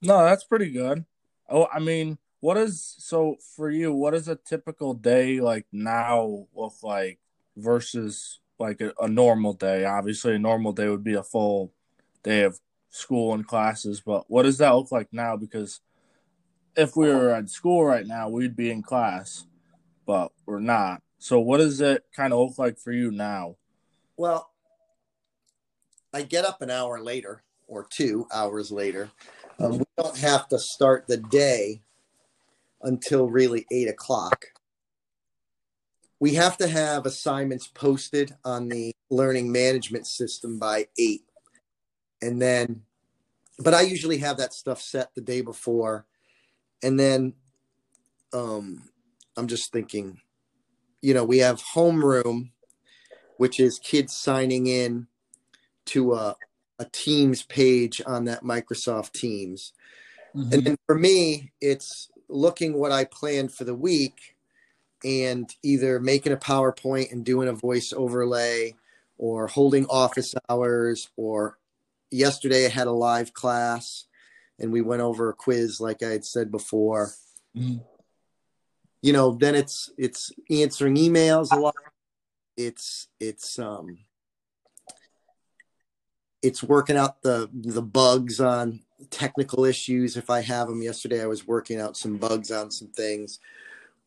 No 0.00 0.24
that's 0.24 0.44
pretty 0.44 0.70
good. 0.70 1.04
Oh 1.48 1.68
i 1.72 1.78
mean 1.78 2.18
what 2.40 2.56
is 2.56 2.96
so 2.98 3.36
for 3.54 3.70
you 3.70 3.92
what 3.92 4.14
is 4.14 4.26
a 4.26 4.36
typical 4.36 4.94
day 4.94 5.40
like 5.40 5.66
now 5.72 6.46
look 6.54 6.74
like 6.82 7.18
versus 7.56 8.40
like 8.58 8.80
a, 8.80 8.94
a 9.00 9.08
normal 9.08 9.52
day? 9.52 9.84
Obviously 9.84 10.34
a 10.34 10.38
normal 10.38 10.72
day 10.72 10.88
would 10.88 11.04
be 11.04 11.14
a 11.14 11.22
full 11.22 11.74
day 12.22 12.44
of 12.44 12.58
school 12.88 13.34
and 13.34 13.46
classes, 13.46 14.00
but 14.00 14.24
what 14.30 14.44
does 14.44 14.56
that 14.58 14.70
look 14.70 14.90
like 14.90 15.08
now? 15.12 15.36
Because 15.36 15.80
if 16.76 16.96
we 16.96 17.08
were 17.08 17.30
at 17.30 17.50
school 17.50 17.84
right 17.84 18.06
now, 18.06 18.28
we'd 18.28 18.56
be 18.56 18.70
in 18.70 18.82
class, 18.82 19.46
but 20.06 20.32
we're 20.44 20.60
not. 20.60 21.02
So, 21.18 21.40
what 21.40 21.58
does 21.58 21.80
it 21.80 22.04
kind 22.14 22.32
of 22.32 22.38
look 22.38 22.58
like 22.58 22.78
for 22.78 22.92
you 22.92 23.10
now? 23.10 23.56
Well, 24.16 24.50
I 26.12 26.22
get 26.22 26.44
up 26.44 26.62
an 26.62 26.70
hour 26.70 27.00
later 27.00 27.42
or 27.66 27.86
two 27.88 28.26
hours 28.32 28.70
later. 28.70 29.10
Um, 29.58 29.78
we 29.78 29.84
don't 29.96 30.16
have 30.18 30.48
to 30.48 30.58
start 30.58 31.06
the 31.06 31.16
day 31.16 31.82
until 32.82 33.28
really 33.28 33.66
eight 33.70 33.88
o'clock. 33.88 34.46
We 36.20 36.34
have 36.34 36.56
to 36.58 36.68
have 36.68 37.06
assignments 37.06 37.66
posted 37.66 38.34
on 38.44 38.68
the 38.68 38.94
learning 39.10 39.52
management 39.52 40.06
system 40.06 40.58
by 40.58 40.86
eight 40.98 41.22
and 42.22 42.40
then 42.40 42.82
but 43.58 43.72
I 43.72 43.82
usually 43.82 44.18
have 44.18 44.36
that 44.36 44.52
stuff 44.52 44.82
set 44.82 45.14
the 45.14 45.22
day 45.22 45.40
before 45.40 46.04
and 46.82 46.98
then 46.98 47.34
um 48.32 48.82
I'm 49.36 49.46
just 49.46 49.72
thinking 49.72 50.20
you 51.06 51.14
know, 51.14 51.24
we 51.24 51.38
have 51.38 51.62
homeroom, 51.62 52.50
which 53.36 53.60
is 53.60 53.78
kids 53.78 54.12
signing 54.12 54.66
in 54.66 55.06
to 55.86 56.14
a, 56.14 56.36
a 56.80 56.86
Teams 56.86 57.44
page 57.44 58.02
on 58.04 58.24
that 58.24 58.42
Microsoft 58.42 59.12
Teams. 59.12 59.72
Mm-hmm. 60.34 60.52
And 60.52 60.64
then 60.64 60.76
for 60.86 60.96
me, 60.96 61.52
it's 61.60 62.10
looking 62.28 62.74
what 62.74 62.90
I 62.90 63.04
planned 63.04 63.52
for 63.52 63.62
the 63.62 63.74
week 63.74 64.36
and 65.04 65.48
either 65.62 66.00
making 66.00 66.32
a 66.32 66.36
PowerPoint 66.36 67.12
and 67.12 67.24
doing 67.24 67.46
a 67.46 67.52
voice 67.52 67.92
overlay 67.92 68.74
or 69.16 69.46
holding 69.46 69.86
office 69.86 70.34
hours 70.48 71.08
or 71.16 71.58
yesterday 72.10 72.66
I 72.66 72.70
had 72.70 72.88
a 72.88 72.92
live 72.92 73.32
class 73.32 74.06
and 74.58 74.72
we 74.72 74.80
went 74.80 75.02
over 75.02 75.28
a 75.28 75.34
quiz 75.34 75.80
like 75.80 76.02
I 76.02 76.10
had 76.10 76.24
said 76.24 76.50
before. 76.50 77.12
Mm-hmm. 77.56 77.78
You 79.02 79.12
know, 79.12 79.32
then 79.32 79.54
it's 79.54 79.90
it's 79.96 80.32
answering 80.50 80.96
emails 80.96 81.52
a 81.52 81.60
lot. 81.60 81.74
It's 82.56 83.08
it's 83.20 83.58
um 83.58 83.98
it's 86.42 86.62
working 86.62 86.96
out 86.96 87.22
the 87.22 87.48
the 87.52 87.82
bugs 87.82 88.40
on 88.40 88.80
technical 89.10 89.64
issues 89.64 90.16
if 90.16 90.30
I 90.30 90.40
have 90.40 90.68
them. 90.68 90.82
Yesterday 90.82 91.22
I 91.22 91.26
was 91.26 91.46
working 91.46 91.80
out 91.80 91.96
some 91.96 92.16
bugs 92.16 92.50
on 92.50 92.70
some 92.70 92.88
things, 92.88 93.38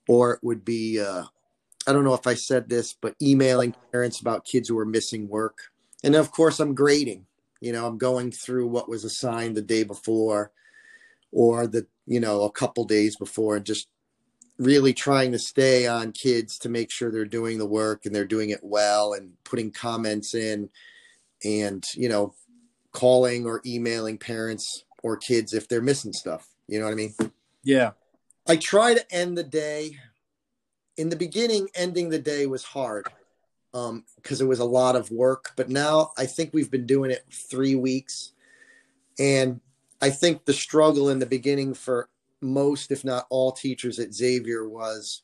or 0.08 0.34
it 0.34 0.40
would 0.42 0.66
be 0.66 1.00
uh, 1.00 1.24
I 1.88 1.94
don't 1.94 2.04
know 2.04 2.14
if 2.14 2.28
I 2.28 2.34
said 2.34 2.70
this, 2.70 2.94
but 2.94 3.16
emailing 3.22 3.76
parents 3.92 4.20
about 4.20 4.46
kids 4.46 4.70
who 4.70 4.78
are 4.80 4.86
missing 4.86 5.28
work, 5.28 5.58
and 6.04 6.16
of 6.16 6.32
course 6.32 6.60
I'm 6.60 6.76
grading. 6.76 7.26
You 7.62 7.74
know, 7.74 7.86
I'm 7.86 7.98
going 7.98 8.32
through 8.32 8.68
what 8.68 8.90
was 8.90 9.04
assigned 9.04 9.58
the 9.58 9.62
day 9.62 9.84
before, 9.84 10.52
or 11.32 11.68
the 11.68 11.88
you 12.06 12.20
know 12.20 12.44
a 12.44 12.52
couple 12.52 12.86
days 12.86 13.16
before, 13.16 13.58
and 13.58 13.66
just 13.66 13.88
really 14.58 14.94
trying 14.94 15.32
to 15.32 15.40
stay 15.40 15.88
on 15.88 16.12
kids 16.12 16.58
to 16.60 16.70
make 16.70 16.92
sure 16.92 17.12
they're 17.12 17.26
doing 17.26 17.58
the 17.58 17.66
work 17.66 18.06
and 18.06 18.14
they're 18.14 18.26
doing 18.26 18.50
it 18.50 18.60
well 18.62 19.14
and 19.14 19.32
putting 19.46 19.72
comments 19.72 20.36
in 20.36 20.70
and 21.46 21.86
you 21.96 22.10
know 22.10 22.34
calling 22.92 23.46
or 23.46 23.62
emailing 23.66 24.18
parents 24.18 24.84
or 25.04 25.16
kids 25.16 25.54
if 25.54 25.68
they're 25.68 25.82
missing 25.82 26.14
stuff. 26.14 26.48
You 26.68 26.80
know 26.80 26.86
what 26.86 26.92
i 26.92 26.96
mean? 26.96 27.16
Yeah. 27.64 27.92
I 28.48 28.58
try 28.58 28.94
to 28.94 29.14
end 29.14 29.38
the 29.38 29.44
day. 29.44 29.98
In 30.98 31.10
the 31.10 31.16
beginning 31.16 31.70
ending 31.76 32.10
the 32.10 32.20
day 32.20 32.46
was 32.46 32.64
hard 32.64 33.08
um 33.74 34.04
because 34.16 34.42
it 34.42 34.48
was 34.48 34.60
a 34.60 34.66
lot 34.66 34.96
of 34.96 35.12
work 35.12 35.52
but 35.56 35.70
now 35.70 36.12
i 36.18 36.26
think 36.26 36.52
we've 36.54 36.72
been 36.72 36.86
doing 36.86 37.12
it 37.12 37.26
three 37.32 37.76
weeks 37.76 38.34
and 39.20 39.60
i 40.02 40.10
think 40.10 40.46
the 40.46 40.54
struggle 40.54 41.10
in 41.10 41.20
the 41.20 41.26
beginning 41.26 41.74
for 41.74 42.10
most 42.42 42.92
if 42.92 43.04
not 43.04 43.28
all 43.30 43.52
teachers 43.52 44.00
at 44.00 44.14
xavier 44.14 44.68
was 44.68 45.22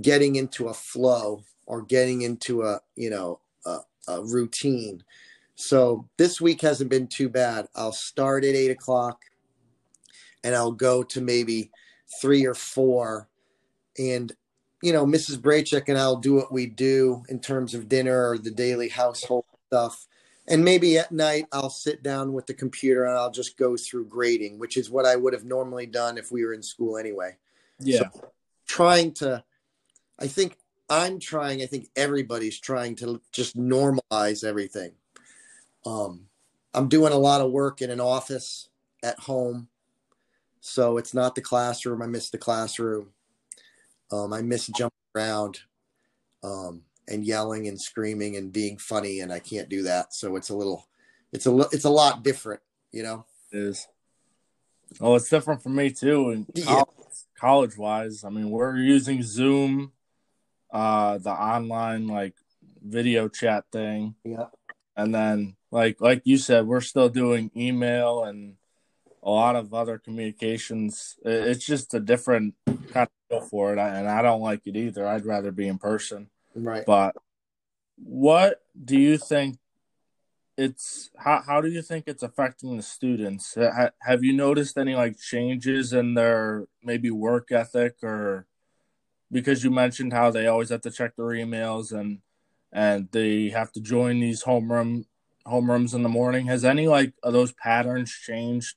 getting 0.00 0.36
into 0.36 0.68
a 0.68 0.74
flow 0.74 1.42
or 1.66 1.82
getting 1.82 2.22
into 2.22 2.62
a 2.62 2.80
you 2.96 3.10
know 3.10 3.40
a, 3.66 3.78
a 4.08 4.22
routine 4.22 5.02
so 5.60 6.08
this 6.16 6.40
week 6.40 6.62
hasn't 6.62 6.88
been 6.88 7.06
too 7.06 7.28
bad. 7.28 7.68
I'll 7.74 7.92
start 7.92 8.44
at 8.46 8.54
eight 8.54 8.70
o'clock 8.70 9.20
and 10.42 10.54
I'll 10.54 10.72
go 10.72 11.02
to 11.02 11.20
maybe 11.20 11.70
three 12.18 12.46
or 12.46 12.54
four. 12.54 13.28
And, 13.98 14.32
you 14.82 14.92
know, 14.92 15.06
Mrs. 15.06 15.36
Braychek 15.36 15.88
and 15.88 15.98
I'll 15.98 16.16
do 16.16 16.34
what 16.34 16.52
we 16.52 16.66
do 16.66 17.22
in 17.28 17.40
terms 17.40 17.74
of 17.74 17.88
dinner 17.88 18.30
or 18.30 18.38
the 18.38 18.50
daily 18.50 18.88
household 18.88 19.44
stuff. 19.66 20.06
And 20.48 20.64
maybe 20.64 20.98
at 20.98 21.12
night 21.12 21.46
I'll 21.52 21.70
sit 21.70 22.02
down 22.02 22.32
with 22.32 22.46
the 22.46 22.54
computer 22.54 23.04
and 23.04 23.16
I'll 23.16 23.30
just 23.30 23.56
go 23.56 23.76
through 23.76 24.06
grading, 24.06 24.58
which 24.58 24.76
is 24.76 24.90
what 24.90 25.06
I 25.06 25.16
would 25.16 25.32
have 25.32 25.44
normally 25.44 25.86
done 25.86 26.18
if 26.18 26.32
we 26.32 26.44
were 26.44 26.54
in 26.54 26.62
school 26.62 26.96
anyway. 26.96 27.36
Yeah. 27.78 28.10
So 28.12 28.32
trying 28.66 29.12
to, 29.14 29.44
I 30.18 30.26
think 30.26 30.56
I'm 30.88 31.20
trying, 31.20 31.62
I 31.62 31.66
think 31.66 31.88
everybody's 31.94 32.58
trying 32.58 32.96
to 32.96 33.20
just 33.32 33.56
normalize 33.56 34.42
everything 34.42 34.92
um, 35.86 36.26
I'm 36.74 36.88
doing 36.88 37.12
a 37.12 37.18
lot 37.18 37.40
of 37.40 37.50
work 37.50 37.82
in 37.82 37.90
an 37.90 38.00
office 38.00 38.68
at 39.02 39.18
home. 39.18 39.68
So 40.60 40.98
it's 40.98 41.14
not 41.14 41.34
the 41.34 41.40
classroom. 41.40 42.02
I 42.02 42.06
miss 42.06 42.30
the 42.30 42.38
classroom. 42.38 43.08
Um, 44.12 44.32
I 44.32 44.42
miss 44.42 44.66
jumping 44.66 44.96
around 45.14 45.60
um, 46.42 46.82
and 47.08 47.24
yelling 47.24 47.68
and 47.68 47.80
screaming 47.80 48.36
and 48.36 48.52
being 48.52 48.78
funny, 48.78 49.20
and 49.20 49.32
I 49.32 49.38
can't 49.38 49.68
do 49.68 49.82
that. 49.84 50.14
So 50.14 50.36
it's 50.36 50.50
a 50.50 50.56
little, 50.56 50.88
it's 51.32 51.46
a, 51.46 51.56
it's 51.72 51.84
a 51.84 51.90
lot 51.90 52.22
different, 52.22 52.60
you 52.92 53.02
know. 53.02 53.26
It 53.52 53.58
is. 53.58 53.86
Oh, 55.00 55.14
it's 55.14 55.28
different 55.28 55.62
for 55.62 55.68
me 55.68 55.90
too. 55.90 56.30
And 56.30 56.46
yeah. 56.54 56.82
college 57.38 57.76
wise, 57.76 58.24
I 58.24 58.30
mean, 58.30 58.50
we're 58.50 58.76
using 58.76 59.22
Zoom, 59.22 59.92
uh, 60.72 61.18
the 61.18 61.30
online 61.30 62.06
like 62.06 62.34
video 62.82 63.28
chat 63.28 63.64
thing. 63.72 64.14
Yeah. 64.24 64.46
And 64.96 65.14
then 65.14 65.56
like 65.70 66.00
like 66.00 66.22
you 66.24 66.36
said, 66.36 66.66
we're 66.66 66.80
still 66.80 67.08
doing 67.08 67.50
email 67.56 68.24
and 68.24 68.54
a 69.22 69.30
lot 69.30 69.56
of 69.56 69.74
other 69.74 69.98
communications. 69.98 71.16
It's 71.24 71.64
just 71.64 71.94
a 71.94 72.00
different 72.00 72.54
kind 72.66 73.08
of 73.08 73.10
feel 73.28 73.48
for 73.48 73.72
it, 73.72 73.78
and 73.78 74.08
I 74.08 74.22
don't 74.22 74.40
like 74.40 74.66
it 74.66 74.76
either. 74.76 75.06
I'd 75.06 75.26
rather 75.26 75.52
be 75.52 75.68
in 75.68 75.78
person. 75.78 76.28
Right. 76.54 76.84
But 76.86 77.16
what 77.96 78.62
do 78.82 78.98
you 78.98 79.18
think? 79.18 79.58
It's 80.56 81.10
how 81.16 81.42
how 81.46 81.60
do 81.60 81.68
you 81.68 81.80
think 81.80 82.04
it's 82.06 82.22
affecting 82.22 82.76
the 82.76 82.82
students? 82.82 83.56
have 84.02 84.24
you 84.24 84.32
noticed 84.32 84.76
any 84.76 84.94
like 84.94 85.18
changes 85.18 85.92
in 85.92 86.14
their 86.14 86.66
maybe 86.82 87.10
work 87.10 87.50
ethic 87.50 87.96
or 88.02 88.46
because 89.32 89.64
you 89.64 89.70
mentioned 89.70 90.12
how 90.12 90.30
they 90.30 90.46
always 90.46 90.68
have 90.70 90.82
to 90.82 90.90
check 90.90 91.16
their 91.16 91.26
emails 91.26 91.92
and 91.92 92.18
and 92.72 93.08
they 93.12 93.48
have 93.48 93.72
to 93.72 93.80
join 93.80 94.20
these 94.20 94.44
homeroom 94.44 95.06
homerooms 95.46 95.94
in 95.94 96.02
the 96.02 96.08
morning. 96.08 96.46
Has 96.46 96.64
any 96.64 96.86
like 96.88 97.14
of 97.22 97.32
those 97.32 97.52
patterns 97.52 98.10
changed 98.12 98.76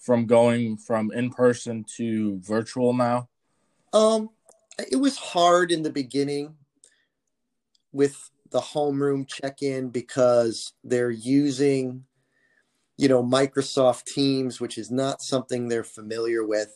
from 0.00 0.26
going 0.26 0.76
from 0.76 1.12
in 1.12 1.30
person 1.30 1.84
to 1.96 2.40
virtual 2.40 2.92
now? 2.92 3.28
Um, 3.92 4.30
it 4.90 4.96
was 4.96 5.16
hard 5.16 5.70
in 5.70 5.82
the 5.82 5.90
beginning 5.90 6.56
with 7.92 8.30
the 8.50 8.60
homeroom 8.60 9.28
check-in 9.28 9.90
because 9.90 10.72
they're 10.82 11.10
using, 11.10 12.04
you 12.96 13.08
know, 13.08 13.22
Microsoft 13.22 14.04
Teams, 14.04 14.60
which 14.60 14.78
is 14.78 14.90
not 14.90 15.22
something 15.22 15.68
they're 15.68 15.84
familiar 15.84 16.44
with, 16.44 16.74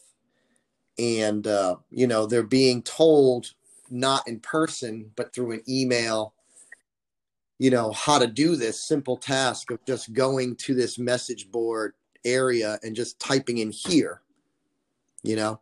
and 0.99 1.47
uh, 1.47 1.77
you 1.91 2.07
know 2.07 2.27
they're 2.27 2.43
being 2.43 2.83
told 2.83 3.53
not 3.91 4.27
in 4.27 4.41
person 4.41 5.11
but 5.17 5.35
through 5.35 5.53
an 5.53 5.63
email 5.69 6.35
you 7.59 7.71
know 7.71 7.93
how 7.93 8.19
to 8.19 8.27
do 8.27 8.57
this 8.57 8.83
simple 8.83 9.17
task 9.17 9.71
of 9.71 9.85
just 9.87 10.13
going 10.13 10.57
to 10.57 10.75
this 10.75 10.99
message 10.99 11.51
board 11.51 11.95
area 12.25 12.79
and 12.83 12.97
just 12.97 13.19
typing 13.19 13.59
in 13.59 13.71
here 13.71 14.21
you 15.23 15.37
know 15.37 15.61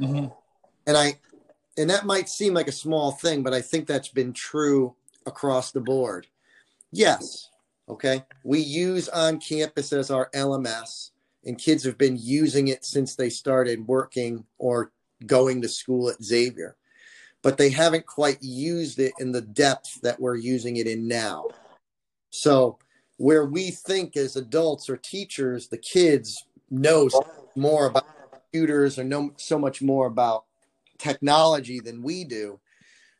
mm-hmm. 0.00 0.26
and 0.86 0.96
i 0.96 1.18
and 1.76 1.90
that 1.90 2.06
might 2.06 2.28
seem 2.28 2.54
like 2.54 2.68
a 2.68 2.72
small 2.72 3.12
thing 3.12 3.42
but 3.42 3.54
i 3.54 3.60
think 3.60 3.86
that's 3.86 4.08
been 4.08 4.32
true 4.32 4.94
across 5.26 5.72
the 5.72 5.80
board 5.80 6.26
yes 6.92 7.50
okay 7.88 8.24
we 8.44 8.60
use 8.60 9.08
on 9.08 9.38
campus 9.40 9.92
as 9.92 10.10
our 10.10 10.30
lms 10.30 11.10
and 11.44 11.58
kids 11.58 11.84
have 11.84 11.96
been 11.96 12.16
using 12.18 12.68
it 12.68 12.84
since 12.84 13.14
they 13.14 13.30
started 13.30 13.86
working 13.86 14.44
or 14.58 14.92
going 15.26 15.60
to 15.62 15.68
school 15.68 16.08
at 16.08 16.22
xavier 16.22 16.76
but 17.42 17.56
they 17.56 17.70
haven't 17.70 18.06
quite 18.06 18.42
used 18.42 18.98
it 18.98 19.12
in 19.18 19.32
the 19.32 19.40
depth 19.40 20.00
that 20.02 20.20
we're 20.20 20.36
using 20.36 20.76
it 20.76 20.86
in 20.86 21.06
now. 21.06 21.46
So, 22.30 22.78
where 23.18 23.44
we 23.44 23.70
think 23.70 24.16
as 24.16 24.36
adults 24.36 24.88
or 24.88 24.96
teachers, 24.96 25.68
the 25.68 25.78
kids 25.78 26.46
know 26.70 27.08
more 27.54 27.86
about 27.86 28.06
computers 28.32 28.98
or 28.98 29.04
know 29.04 29.32
so 29.36 29.58
much 29.58 29.82
more 29.82 30.06
about 30.06 30.44
technology 30.98 31.80
than 31.80 32.02
we 32.02 32.24
do, 32.24 32.58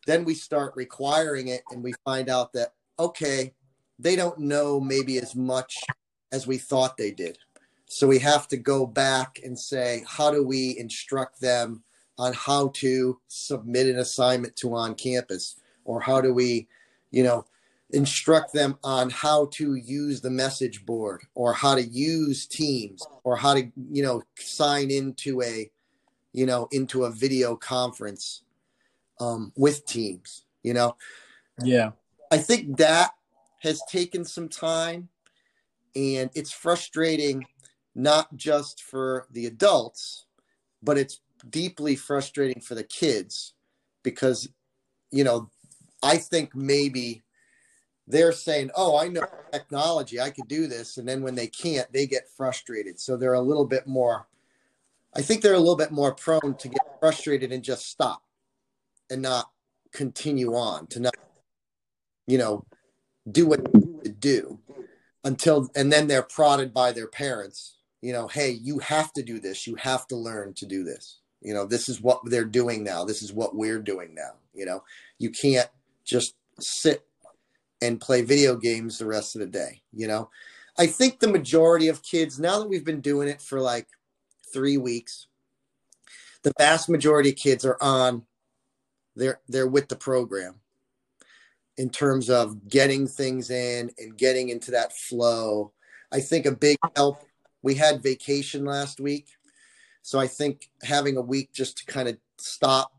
then 0.06 0.24
we 0.24 0.34
start 0.34 0.72
requiring 0.74 1.48
it 1.48 1.62
and 1.70 1.82
we 1.82 1.92
find 2.04 2.28
out 2.28 2.52
that, 2.52 2.72
okay, 2.98 3.52
they 3.98 4.16
don't 4.16 4.38
know 4.38 4.80
maybe 4.80 5.18
as 5.18 5.34
much 5.34 5.84
as 6.32 6.46
we 6.46 6.56
thought 6.56 6.96
they 6.96 7.10
did. 7.10 7.36
So 7.86 8.06
we 8.06 8.18
have 8.20 8.48
to 8.48 8.56
go 8.56 8.86
back 8.86 9.40
and 9.44 9.58
say, 9.58 10.04
how 10.06 10.30
do 10.30 10.44
we 10.44 10.78
instruct 10.78 11.40
them 11.40 11.82
on 12.18 12.32
how 12.32 12.68
to 12.74 13.18
submit 13.28 13.86
an 13.86 13.98
assignment 13.98 14.56
to 14.56 14.74
on 14.74 14.94
campus 14.94 15.56
or 15.84 16.00
how 16.00 16.20
do 16.20 16.34
we 16.34 16.68
you 17.10 17.22
know 17.22 17.46
instruct 17.90 18.52
them 18.52 18.78
on 18.84 19.10
how 19.10 19.46
to 19.46 19.74
use 19.74 20.20
the 20.20 20.30
message 20.30 20.84
board 20.84 21.22
or 21.34 21.52
how 21.52 21.74
to 21.74 21.82
use 21.82 22.46
teams 22.46 23.06
or 23.24 23.36
how 23.36 23.54
to 23.54 23.70
you 23.90 24.02
know 24.02 24.22
sign 24.36 24.90
into 24.90 25.40
a 25.42 25.70
you 26.32 26.44
know 26.44 26.68
into 26.70 27.04
a 27.04 27.10
video 27.10 27.56
conference 27.56 28.42
um, 29.20 29.52
with 29.56 29.86
teams 29.86 30.44
you 30.62 30.74
know? 30.74 30.96
Yeah. 31.62 31.92
I 32.30 32.38
think 32.38 32.76
that 32.76 33.12
has 33.60 33.80
taken 33.90 34.24
some 34.24 34.48
time 34.48 35.08
and 35.96 36.30
it's 36.34 36.52
frustrating 36.52 37.46
not 37.94 38.36
just 38.36 38.82
for 38.82 39.26
the 39.30 39.46
adults 39.46 40.26
but 40.82 40.98
it's 40.98 41.20
deeply 41.48 41.96
frustrating 41.96 42.60
for 42.60 42.74
the 42.74 42.84
kids 42.84 43.54
because 44.02 44.48
you 45.10 45.24
know, 45.24 45.50
I 46.02 46.18
think 46.18 46.54
maybe 46.54 47.22
they're 48.08 48.32
saying, 48.32 48.70
"Oh, 48.74 48.96
I 48.96 49.08
know 49.08 49.26
technology, 49.52 50.20
I 50.20 50.30
could 50.30 50.48
do 50.48 50.66
this," 50.66 50.96
and 50.96 51.06
then 51.08 51.22
when 51.22 51.34
they 51.34 51.46
can't, 51.46 51.92
they 51.92 52.06
get 52.06 52.28
frustrated. 52.36 52.98
So 52.98 53.16
they're 53.16 53.34
a 53.34 53.40
little 53.40 53.66
bit 53.66 53.86
more. 53.86 54.26
I 55.14 55.22
think 55.22 55.42
they're 55.42 55.54
a 55.54 55.58
little 55.58 55.76
bit 55.76 55.92
more 55.92 56.14
prone 56.14 56.54
to 56.56 56.68
get 56.68 56.98
frustrated 57.00 57.52
and 57.52 57.62
just 57.62 57.86
stop, 57.86 58.22
and 59.10 59.22
not 59.22 59.50
continue 59.92 60.54
on 60.54 60.86
to 60.88 61.00
not, 61.00 61.14
you 62.26 62.38
know, 62.38 62.64
do 63.30 63.46
what 63.46 63.72
to 64.04 64.10
do 64.10 64.58
until, 65.24 65.70
and 65.74 65.92
then 65.92 66.06
they're 66.06 66.22
prodded 66.22 66.72
by 66.72 66.92
their 66.92 67.08
parents. 67.08 67.76
You 68.00 68.12
know, 68.12 68.28
hey, 68.28 68.50
you 68.50 68.78
have 68.78 69.12
to 69.14 69.22
do 69.22 69.40
this. 69.40 69.66
You 69.66 69.74
have 69.76 70.06
to 70.08 70.16
learn 70.16 70.54
to 70.54 70.66
do 70.66 70.84
this. 70.84 71.18
You 71.40 71.54
know, 71.54 71.66
this 71.66 71.88
is 71.88 72.00
what 72.00 72.20
they're 72.24 72.44
doing 72.44 72.84
now. 72.84 73.04
This 73.04 73.22
is 73.22 73.32
what 73.32 73.56
we're 73.56 73.80
doing 73.80 74.14
now. 74.14 74.34
You 74.54 74.66
know, 74.66 74.84
you 75.18 75.30
can't 75.30 75.68
just 76.04 76.34
sit 76.60 77.07
and 77.80 78.00
play 78.00 78.22
video 78.22 78.56
games 78.56 78.98
the 78.98 79.06
rest 79.06 79.36
of 79.36 79.40
the 79.40 79.46
day. 79.46 79.82
You 79.92 80.08
know, 80.08 80.30
I 80.78 80.86
think 80.86 81.18
the 81.18 81.28
majority 81.28 81.88
of 81.88 82.02
kids, 82.02 82.38
now 82.38 82.60
that 82.60 82.68
we've 82.68 82.84
been 82.84 83.00
doing 83.00 83.28
it 83.28 83.40
for 83.40 83.60
like 83.60 83.88
three 84.52 84.76
weeks, 84.76 85.26
the 86.42 86.52
vast 86.58 86.88
majority 86.88 87.30
of 87.30 87.36
kids 87.36 87.64
are 87.64 87.78
on, 87.80 88.22
they're, 89.16 89.40
they're 89.48 89.66
with 89.66 89.88
the 89.88 89.96
program 89.96 90.56
in 91.76 91.90
terms 91.90 92.28
of 92.28 92.68
getting 92.68 93.06
things 93.06 93.50
in 93.50 93.90
and 93.98 94.16
getting 94.16 94.48
into 94.48 94.70
that 94.70 94.92
flow. 94.92 95.72
I 96.12 96.20
think 96.20 96.46
a 96.46 96.52
big 96.52 96.76
help, 96.96 97.24
we 97.62 97.74
had 97.74 98.02
vacation 98.02 98.64
last 98.64 99.00
week. 99.00 99.28
So 100.02 100.18
I 100.18 100.26
think 100.26 100.70
having 100.82 101.16
a 101.16 101.22
week 101.22 101.52
just 101.52 101.78
to 101.78 101.84
kind 101.84 102.08
of 102.08 102.18
stop 102.38 102.92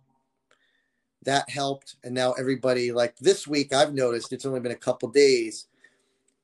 that 1.23 1.49
helped. 1.49 1.95
And 2.03 2.13
now 2.13 2.33
everybody, 2.33 2.91
like 2.91 3.17
this 3.17 3.47
week, 3.47 3.73
I've 3.73 3.93
noticed 3.93 4.33
it's 4.33 4.45
only 4.45 4.59
been 4.59 4.71
a 4.71 4.75
couple 4.75 5.09
days. 5.09 5.67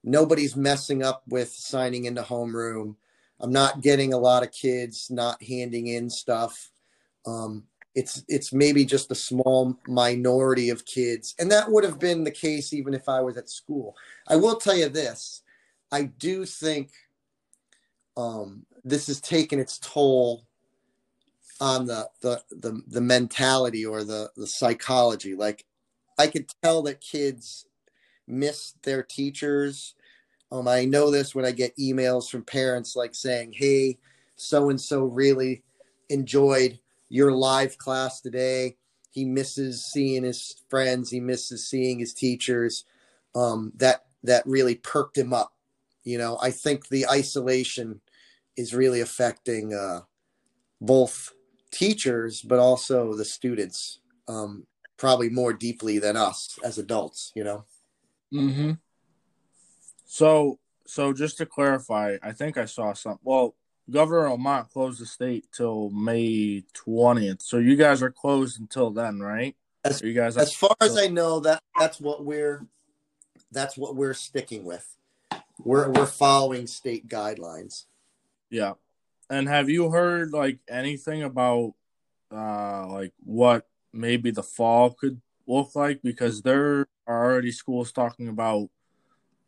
Nobody's 0.03 0.55
messing 0.55 1.03
up 1.03 1.23
with 1.27 1.49
signing 1.49 2.05
into 2.05 2.21
homeroom. 2.21 2.95
I'm 3.39 3.51
not 3.51 3.81
getting 3.81 4.13
a 4.13 4.17
lot 4.17 4.43
of 4.43 4.51
kids 4.51 5.09
not 5.09 5.41
handing 5.43 5.87
in 5.87 6.09
stuff. 6.09 6.71
Um, 7.25 7.63
it's 7.95 8.23
it's 8.27 8.53
maybe 8.53 8.85
just 8.85 9.11
a 9.11 9.15
small 9.15 9.79
minority 9.87 10.69
of 10.69 10.85
kids, 10.85 11.33
and 11.39 11.49
that 11.51 11.71
would 11.71 11.83
have 11.83 11.97
been 11.97 12.23
the 12.23 12.31
case 12.31 12.73
even 12.73 12.93
if 12.93 13.07
I 13.07 13.21
was 13.21 13.37
at 13.37 13.49
school. 13.49 13.95
I 14.27 14.35
will 14.35 14.57
tell 14.57 14.75
you 14.75 14.89
this: 14.89 15.41
I 15.91 16.03
do 16.03 16.45
think 16.45 16.91
um, 18.17 18.65
this 18.83 19.07
has 19.07 19.21
taken 19.21 19.59
its 19.59 19.79
toll 19.79 20.45
on 21.59 21.85
the 21.85 22.09
the 22.21 22.41
the, 22.51 22.81
the 22.87 23.01
mentality 23.01 23.85
or 23.85 24.03
the 24.03 24.31
the 24.35 24.47
psychology. 24.47 25.35
Like 25.35 25.65
i 26.17 26.27
could 26.27 26.47
tell 26.63 26.81
that 26.83 27.01
kids 27.01 27.65
miss 28.27 28.73
their 28.83 29.03
teachers. 29.03 29.95
Um 30.51 30.67
i 30.67 30.85
know 30.85 31.11
this 31.11 31.33
when 31.33 31.45
i 31.45 31.51
get 31.51 31.77
emails 31.77 32.29
from 32.29 32.43
parents 32.43 32.95
like 32.95 33.15
saying 33.15 33.53
hey 33.55 33.97
so 34.35 34.69
and 34.69 34.79
so 34.79 35.03
really 35.03 35.63
enjoyed 36.09 36.79
your 37.09 37.31
live 37.31 37.77
class 37.77 38.19
today. 38.19 38.75
He 39.11 39.23
misses 39.23 39.85
seeing 39.85 40.23
his 40.23 40.55
friends. 40.69 41.09
He 41.09 41.21
misses 41.21 41.65
seeing 41.67 41.99
his 41.99 42.13
teachers. 42.13 42.83
Um 43.33 43.71
that 43.77 44.05
that 44.23 44.45
really 44.45 44.75
perked 44.75 45.17
him 45.17 45.33
up. 45.33 45.53
You 46.03 46.17
know 46.17 46.37
i 46.41 46.51
think 46.51 46.89
the 46.89 47.07
isolation 47.07 48.01
is 48.57 48.73
really 48.73 49.01
affecting 49.01 49.73
uh 49.73 50.01
both 50.81 51.33
teachers, 51.75 52.41
but 52.41 52.57
also 52.57 53.13
the 53.13 53.25
students, 53.25 53.99
um, 54.27 54.65
probably 54.97 55.29
more 55.29 55.51
deeply 55.51 55.99
than 55.99 56.15
us 56.15 56.57
as 56.63 56.77
adults, 56.77 57.31
you 57.35 57.43
know? 57.43 57.65
Mm-hmm. 58.33 58.71
So, 60.05 60.59
so 60.87 61.11
just 61.11 61.37
to 61.39 61.45
clarify, 61.45 62.17
I 62.23 62.31
think 62.31 62.57
I 62.57 62.65
saw 62.65 62.93
some. 62.93 63.19
Well, 63.23 63.55
Governor 63.89 64.29
Lamont 64.31 64.71
closed 64.71 65.01
the 65.01 65.05
state 65.05 65.45
till 65.55 65.89
May 65.91 66.63
twentieth. 66.73 67.41
So 67.41 67.57
you 67.57 67.75
guys 67.75 68.01
are 68.01 68.11
closed 68.11 68.59
until 68.59 68.89
then, 68.91 69.19
right? 69.19 69.55
As, 69.83 70.01
you 70.01 70.13
guys, 70.13 70.37
as 70.37 70.53
far 70.53 70.75
as 70.81 70.97
I 70.97 71.07
know, 71.07 71.39
that 71.41 71.61
that's 71.77 71.99
what 71.99 72.25
we're 72.25 72.65
that's 73.51 73.77
what 73.77 73.95
we're 73.95 74.15
sticking 74.15 74.65
with. 74.65 74.87
We're 75.59 75.91
we're 75.91 76.07
following 76.07 76.65
state 76.65 77.07
guidelines. 77.07 77.85
Yeah. 78.49 78.73
And 79.29 79.47
have 79.47 79.69
you 79.69 79.89
heard 79.89 80.31
like 80.31 80.59
anything 80.69 81.23
about 81.23 81.73
uh 82.31 82.87
like 82.87 83.13
what 83.23 83.67
maybe 83.93 84.31
the 84.31 84.43
fall 84.43 84.91
could 84.91 85.21
look 85.47 85.75
like? 85.75 86.01
Because 86.03 86.41
there 86.41 86.87
are 87.07 87.25
already 87.25 87.51
schools 87.51 87.91
talking 87.91 88.27
about 88.27 88.69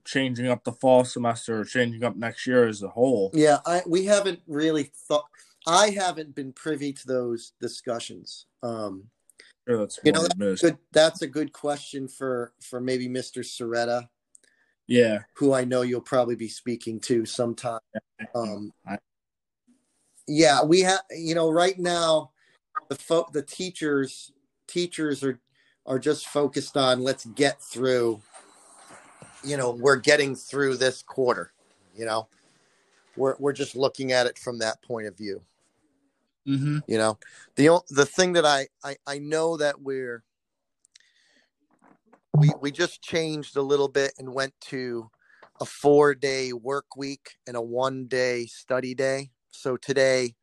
changing 0.07 0.47
up 0.47 0.63
the 0.63 0.71
fall 0.71 1.03
semester 1.03 1.59
or 1.59 1.65
changing 1.65 2.03
up 2.03 2.15
next 2.15 2.47
year 2.47 2.67
as 2.67 2.81
a 2.81 2.87
whole. 2.87 3.29
Yeah, 3.33 3.57
I 3.65 3.81
we 3.85 4.05
haven't 4.05 4.39
really 4.47 4.91
thought 5.07 5.25
I 5.67 5.89
haven't 5.89 6.33
been 6.33 6.53
privy 6.53 6.93
to 6.93 7.07
those 7.07 7.53
discussions. 7.59 8.45
Um 8.63 9.09
sure 9.67 9.77
that's 9.77 9.99
you 10.03 10.11
know 10.13 10.25
that's 10.37 10.61
good 10.61 10.77
that's 10.91 11.21
a 11.21 11.27
good 11.27 11.51
question 11.51 12.07
for 12.07 12.53
for 12.61 12.79
maybe 12.79 13.07
Mr. 13.09 13.39
Soretta. 13.43 14.07
Yeah. 14.87 15.19
Who 15.33 15.53
I 15.53 15.65
know 15.65 15.81
you'll 15.81 15.99
probably 15.99 16.35
be 16.35 16.47
speaking 16.47 17.01
to 17.01 17.25
sometime. 17.25 17.81
Um 18.33 18.71
yeah, 20.27 20.63
we 20.63 20.81
have. 20.81 21.01
You 21.11 21.35
know, 21.35 21.49
right 21.49 21.77
now, 21.77 22.31
the 22.89 22.95
fo- 22.95 23.29
the 23.31 23.41
teachers 23.41 24.31
teachers 24.67 25.23
are 25.23 25.39
are 25.85 25.99
just 25.99 26.27
focused 26.27 26.75
on 26.75 27.01
let's 27.01 27.25
get 27.25 27.61
through. 27.61 28.21
You 29.43 29.57
know, 29.57 29.71
we're 29.71 29.97
getting 29.97 30.35
through 30.35 30.77
this 30.77 31.01
quarter. 31.01 31.51
You 31.95 32.05
know, 32.05 32.27
we're 33.15 33.35
we're 33.39 33.53
just 33.53 33.75
looking 33.75 34.11
at 34.11 34.27
it 34.27 34.37
from 34.37 34.59
that 34.59 34.81
point 34.81 35.07
of 35.07 35.17
view. 35.17 35.41
Mm-hmm. 36.47 36.79
You 36.87 36.97
know, 36.97 37.17
the 37.55 37.81
the 37.89 38.05
thing 38.05 38.33
that 38.33 38.45
I, 38.45 38.67
I 38.83 38.97
I 39.05 39.19
know 39.19 39.57
that 39.57 39.81
we're 39.81 40.23
we 42.33 42.51
we 42.61 42.71
just 42.71 43.01
changed 43.01 43.55
a 43.55 43.61
little 43.61 43.87
bit 43.87 44.13
and 44.17 44.33
went 44.33 44.53
to 44.61 45.09
a 45.59 45.65
four 45.65 46.13
day 46.13 46.53
work 46.53 46.95
week 46.95 47.35
and 47.47 47.57
a 47.57 47.61
one 47.61 48.05
day 48.05 48.45
study 48.45 48.93
day 48.93 49.31
so 49.51 49.77
today, 49.77 50.35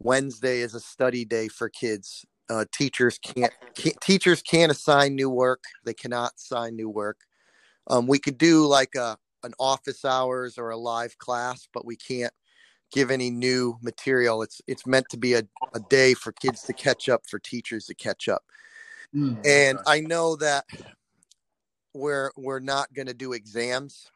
Wednesday, 0.00 0.60
is 0.60 0.74
a 0.74 0.80
study 0.80 1.24
day 1.24 1.48
for 1.48 1.68
kids. 1.68 2.24
Uh, 2.50 2.64
teachers 2.72 3.18
can't, 3.18 3.52
can't, 3.74 4.00
teachers 4.00 4.42
can't 4.42 4.72
assign 4.72 5.14
new 5.14 5.30
work. 5.30 5.64
They 5.84 5.94
cannot 5.94 6.32
assign 6.36 6.76
new 6.76 6.88
work. 6.88 7.18
Um, 7.88 8.06
we 8.06 8.18
could 8.18 8.38
do 8.38 8.66
like 8.66 8.94
a 8.94 9.16
an 9.44 9.54
office 9.58 10.04
hours 10.04 10.56
or 10.56 10.70
a 10.70 10.76
live 10.76 11.18
class, 11.18 11.68
but 11.72 11.84
we 11.84 11.96
can't 11.96 12.32
give 12.92 13.10
any 13.10 13.30
new 13.30 13.76
material. 13.82 14.42
It's 14.42 14.60
it's 14.66 14.86
meant 14.86 15.06
to 15.10 15.16
be 15.16 15.34
a, 15.34 15.42
a 15.74 15.80
day 15.88 16.14
for 16.14 16.32
kids 16.32 16.62
to 16.62 16.72
catch 16.72 17.08
up, 17.08 17.22
for 17.28 17.38
teachers 17.38 17.86
to 17.86 17.94
catch 17.94 18.28
up. 18.28 18.44
Mm, 19.14 19.44
and 19.46 19.78
I 19.86 20.00
know 20.00 20.36
that 20.36 20.64
we're 21.94 22.30
we're 22.36 22.60
not 22.60 22.92
going 22.94 23.08
to 23.08 23.14
do 23.14 23.32
exams. 23.32 24.10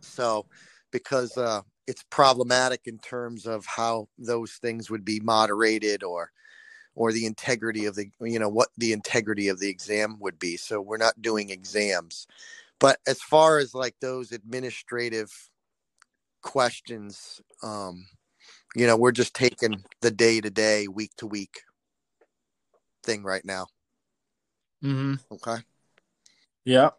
So 0.00 0.46
because 0.90 1.36
uh, 1.36 1.62
it's 1.88 2.04
problematic 2.10 2.82
in 2.84 2.98
terms 2.98 3.46
of 3.46 3.64
how 3.64 4.08
those 4.18 4.52
things 4.52 4.90
would 4.90 5.06
be 5.06 5.20
moderated 5.20 6.04
or 6.04 6.30
or 6.94 7.12
the 7.12 7.24
integrity 7.24 7.86
of 7.86 7.94
the 7.96 8.10
you 8.20 8.38
know 8.38 8.48
what 8.48 8.68
the 8.76 8.92
integrity 8.92 9.48
of 9.48 9.58
the 9.58 9.70
exam 9.70 10.18
would 10.20 10.38
be. 10.38 10.56
So 10.58 10.82
we're 10.82 10.98
not 10.98 11.22
doing 11.22 11.48
exams. 11.48 12.26
But 12.78 12.98
as 13.06 13.22
far 13.22 13.58
as 13.58 13.74
like 13.74 13.96
those 14.00 14.30
administrative 14.32 15.32
questions 16.40 17.40
um 17.64 18.06
you 18.76 18.86
know 18.86 18.96
we're 18.96 19.10
just 19.10 19.34
taking 19.34 19.82
the 20.02 20.10
day 20.10 20.40
to 20.40 20.50
day 20.50 20.86
week 20.86 21.10
to 21.16 21.26
week 21.26 21.62
thing 23.02 23.24
right 23.24 23.44
now. 23.44 23.66
Mm-hmm. 24.84 25.14
okay? 25.34 25.62
Yeah. 26.64 26.90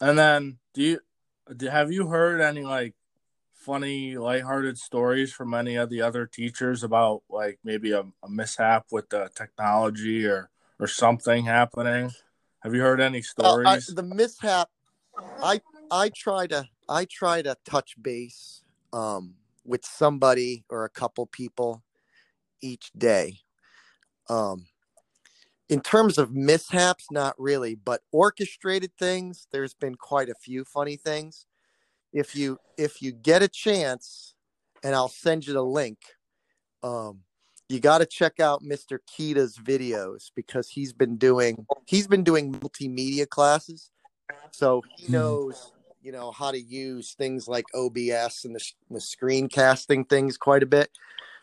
And 0.00 0.18
then 0.18 0.58
do 0.72 0.82
you 0.82 1.00
have 1.70 1.92
you 1.92 2.06
heard 2.06 2.40
any 2.40 2.62
like 2.62 2.94
funny, 3.62 4.16
lighthearted 4.16 4.78
stories 4.78 5.32
from 5.32 5.54
any 5.54 5.76
of 5.76 5.88
the 5.88 6.02
other 6.02 6.26
teachers 6.26 6.82
about 6.82 7.22
like 7.28 7.58
maybe 7.64 7.92
a, 7.92 8.04
a 8.22 8.28
mishap 8.28 8.86
with 8.90 9.08
the 9.10 9.30
technology 9.34 10.26
or 10.26 10.50
or 10.80 10.86
something 10.86 11.44
happening? 11.44 12.10
Have 12.60 12.74
you 12.74 12.80
heard 12.80 13.00
any 13.00 13.22
stories? 13.22 13.88
Uh, 13.88 13.92
I, 13.92 13.94
the 13.94 14.02
mishap, 14.02 14.68
I 15.42 15.60
I 15.90 16.10
try 16.10 16.46
to 16.48 16.66
I 16.88 17.04
try 17.04 17.42
to 17.42 17.56
touch 17.64 17.94
base 18.00 18.62
um, 18.92 19.34
with 19.64 19.84
somebody 19.84 20.64
or 20.68 20.84
a 20.84 20.90
couple 20.90 21.26
people 21.26 21.82
each 22.60 22.90
day. 22.96 23.38
Um, 24.28 24.66
in 25.68 25.80
terms 25.80 26.18
of 26.18 26.34
mishaps, 26.34 27.06
not 27.10 27.34
really, 27.38 27.74
but 27.74 28.02
orchestrated 28.10 28.92
things. 28.98 29.46
There's 29.52 29.74
been 29.74 29.94
quite 29.94 30.28
a 30.28 30.34
few 30.34 30.64
funny 30.64 30.96
things 30.96 31.46
if 32.12 32.34
you 32.36 32.58
if 32.76 33.02
you 33.02 33.12
get 33.12 33.42
a 33.42 33.48
chance, 33.48 34.34
and 34.82 34.94
I'll 34.94 35.08
send 35.08 35.46
you 35.46 35.52
the 35.52 35.64
link. 35.64 35.98
Um, 36.82 37.20
you 37.68 37.80
got 37.80 37.98
to 37.98 38.06
check 38.06 38.40
out 38.40 38.62
Mr. 38.62 38.98
Kita's 39.06 39.56
videos 39.56 40.30
because 40.34 40.68
he's 40.68 40.92
been 40.92 41.16
doing 41.16 41.66
he's 41.86 42.06
been 42.06 42.24
doing 42.24 42.52
multimedia 42.52 43.28
classes, 43.28 43.90
so 44.50 44.82
he 44.96 45.06
Mhm. 45.06 45.12
knows 45.12 45.72
you 46.00 46.10
know 46.12 46.32
how 46.32 46.50
to 46.50 46.60
use 46.60 47.14
things 47.14 47.46
like 47.46 47.64
OBS 47.74 48.44
and 48.44 48.56
the, 48.56 48.64
the 48.90 48.98
screencasting 48.98 50.08
things 50.08 50.36
quite 50.36 50.62
a 50.62 50.66
bit. 50.66 50.90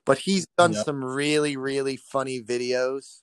But 0.05 0.17
he's 0.19 0.45
done 0.57 0.73
Yep. 0.73 0.85
some 0.85 1.03
really 1.03 1.55
really 1.57 1.95
funny 1.97 2.41
videos 2.41 3.21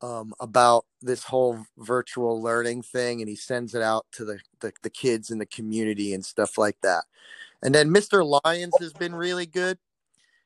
um, 0.00 0.32
about 0.40 0.84
this 1.02 1.24
whole 1.24 1.64
virtual 1.76 2.40
learning 2.40 2.82
thing, 2.82 3.20
and 3.20 3.28
he 3.28 3.36
sends 3.36 3.74
it 3.74 3.82
out 3.82 4.06
to 4.12 4.24
the, 4.24 4.38
the 4.60 4.72
the 4.82 4.90
kids 4.90 5.30
in 5.30 5.38
the 5.38 5.46
community 5.46 6.14
and 6.14 6.24
stuff 6.24 6.58
like 6.58 6.76
that. 6.82 7.04
And 7.62 7.74
then 7.74 7.88
Mr. 7.90 8.40
Lyons 8.44 8.76
has 8.78 8.92
been 8.92 9.14
really 9.14 9.46
good. 9.46 9.78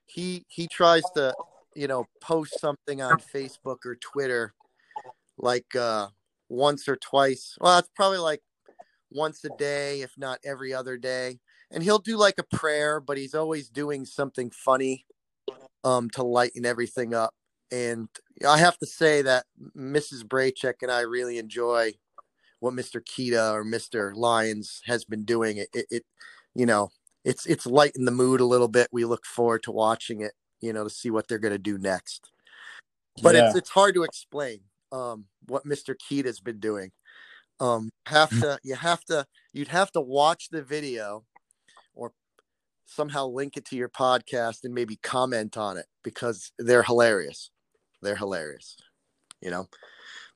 He 0.07 0.45
he 0.49 0.67
tries 0.67 1.05
to 1.15 1.35
you 1.75 1.87
know 1.87 2.07
post 2.21 2.59
something 2.61 3.03
on 3.03 3.19
Facebook 3.19 3.85
or 3.85 3.97
Twitter 3.97 4.55
like 5.39 5.75
uh 5.77 6.09
once 6.49 6.89
or 6.89 6.97
twice. 6.97 7.57
Well, 7.61 7.79
it's 7.79 7.91
probably 7.95 8.19
like 8.19 8.43
once 9.11 9.45
a 9.45 9.51
day, 9.59 10.01
if 10.01 10.13
not 10.17 10.39
every 10.45 10.73
other 10.73 10.97
day. 10.97 11.41
And 11.71 11.83
he'll 11.83 11.99
do 11.99 12.17
like 12.17 12.39
a 12.39 12.57
prayer, 12.57 13.01
but 13.01 13.17
he's 13.17 13.35
always 13.35 13.69
doing 13.69 14.05
something 14.05 14.51
funny 14.51 15.07
um 15.85 16.09
to 16.11 16.23
lighten 16.23 16.65
everything 16.65 17.15
up. 17.15 17.35
And 17.73 18.09
I 18.47 18.59
have 18.59 18.79
to 18.79 18.87
say 18.87 19.23
that 19.23 19.47
Mrs. 19.77 20.25
Braycheck 20.25 20.83
and 20.83 20.93
I 20.93 21.01
really 21.01 21.39
enjoy 21.39 21.95
what 22.61 22.75
Mr. 22.75 23.03
Kita 23.03 23.53
or 23.53 23.65
Mr. 23.65 24.15
Lyons 24.15 24.83
has 24.85 25.05
been 25.05 25.25
doing. 25.25 25.57
It, 25.57 25.69
it, 25.73 25.87
it 25.91 26.05
you 26.55 26.67
know, 26.67 26.91
it's 27.25 27.47
it's 27.47 27.67
lightened 27.67 28.07
the 28.07 28.13
mood 28.13 28.41
a 28.41 28.45
little 28.45 28.69
bit. 28.69 28.89
We 28.93 29.05
look 29.05 29.25
forward 29.25 29.63
to 29.65 29.73
watching 29.73 30.21
it, 30.21 30.33
you 30.61 30.73
know, 30.73 30.85
to 30.85 30.91
see 30.91 31.11
what 31.11 31.29
they're 31.29 31.39
going 31.39 31.55
to 31.55 31.59
do 31.59 31.79
next. 31.79 32.31
But 33.23 33.35
yeah. 33.35 33.47
it's 33.47 33.57
it's 33.57 33.71
hard 33.71 33.95
to 33.95 34.03
explain 34.03 34.61
um, 34.93 35.25
what 35.49 35.65
Mr. 35.65 35.95
Kita's 35.97 36.41
been 36.41 36.61
doing. 36.61 36.93
Um, 37.59 37.91
have 38.07 38.31
to 38.41 38.59
you 38.63 38.75
have 38.75 39.05
to 39.07 39.27
you'd 39.53 39.69
have 39.69 39.93
to 39.93 40.01
watch 40.01 40.51
the 40.51 40.63
video 40.63 41.25
or 41.95 42.13
somehow 42.87 43.27
link 43.27 43.57
it 43.57 43.65
to 43.67 43.77
your 43.77 43.89
podcast 43.89 44.65
and 44.65 44.75
maybe 44.75 44.97
comment 44.97 45.57
on 45.57 45.79
it 45.79 45.87
because 46.03 46.53
they're 46.59 46.83
hilarious. 46.83 47.51
They're 48.03 48.17
hilarious, 48.17 48.77
you 49.41 49.51
know. 49.51 49.69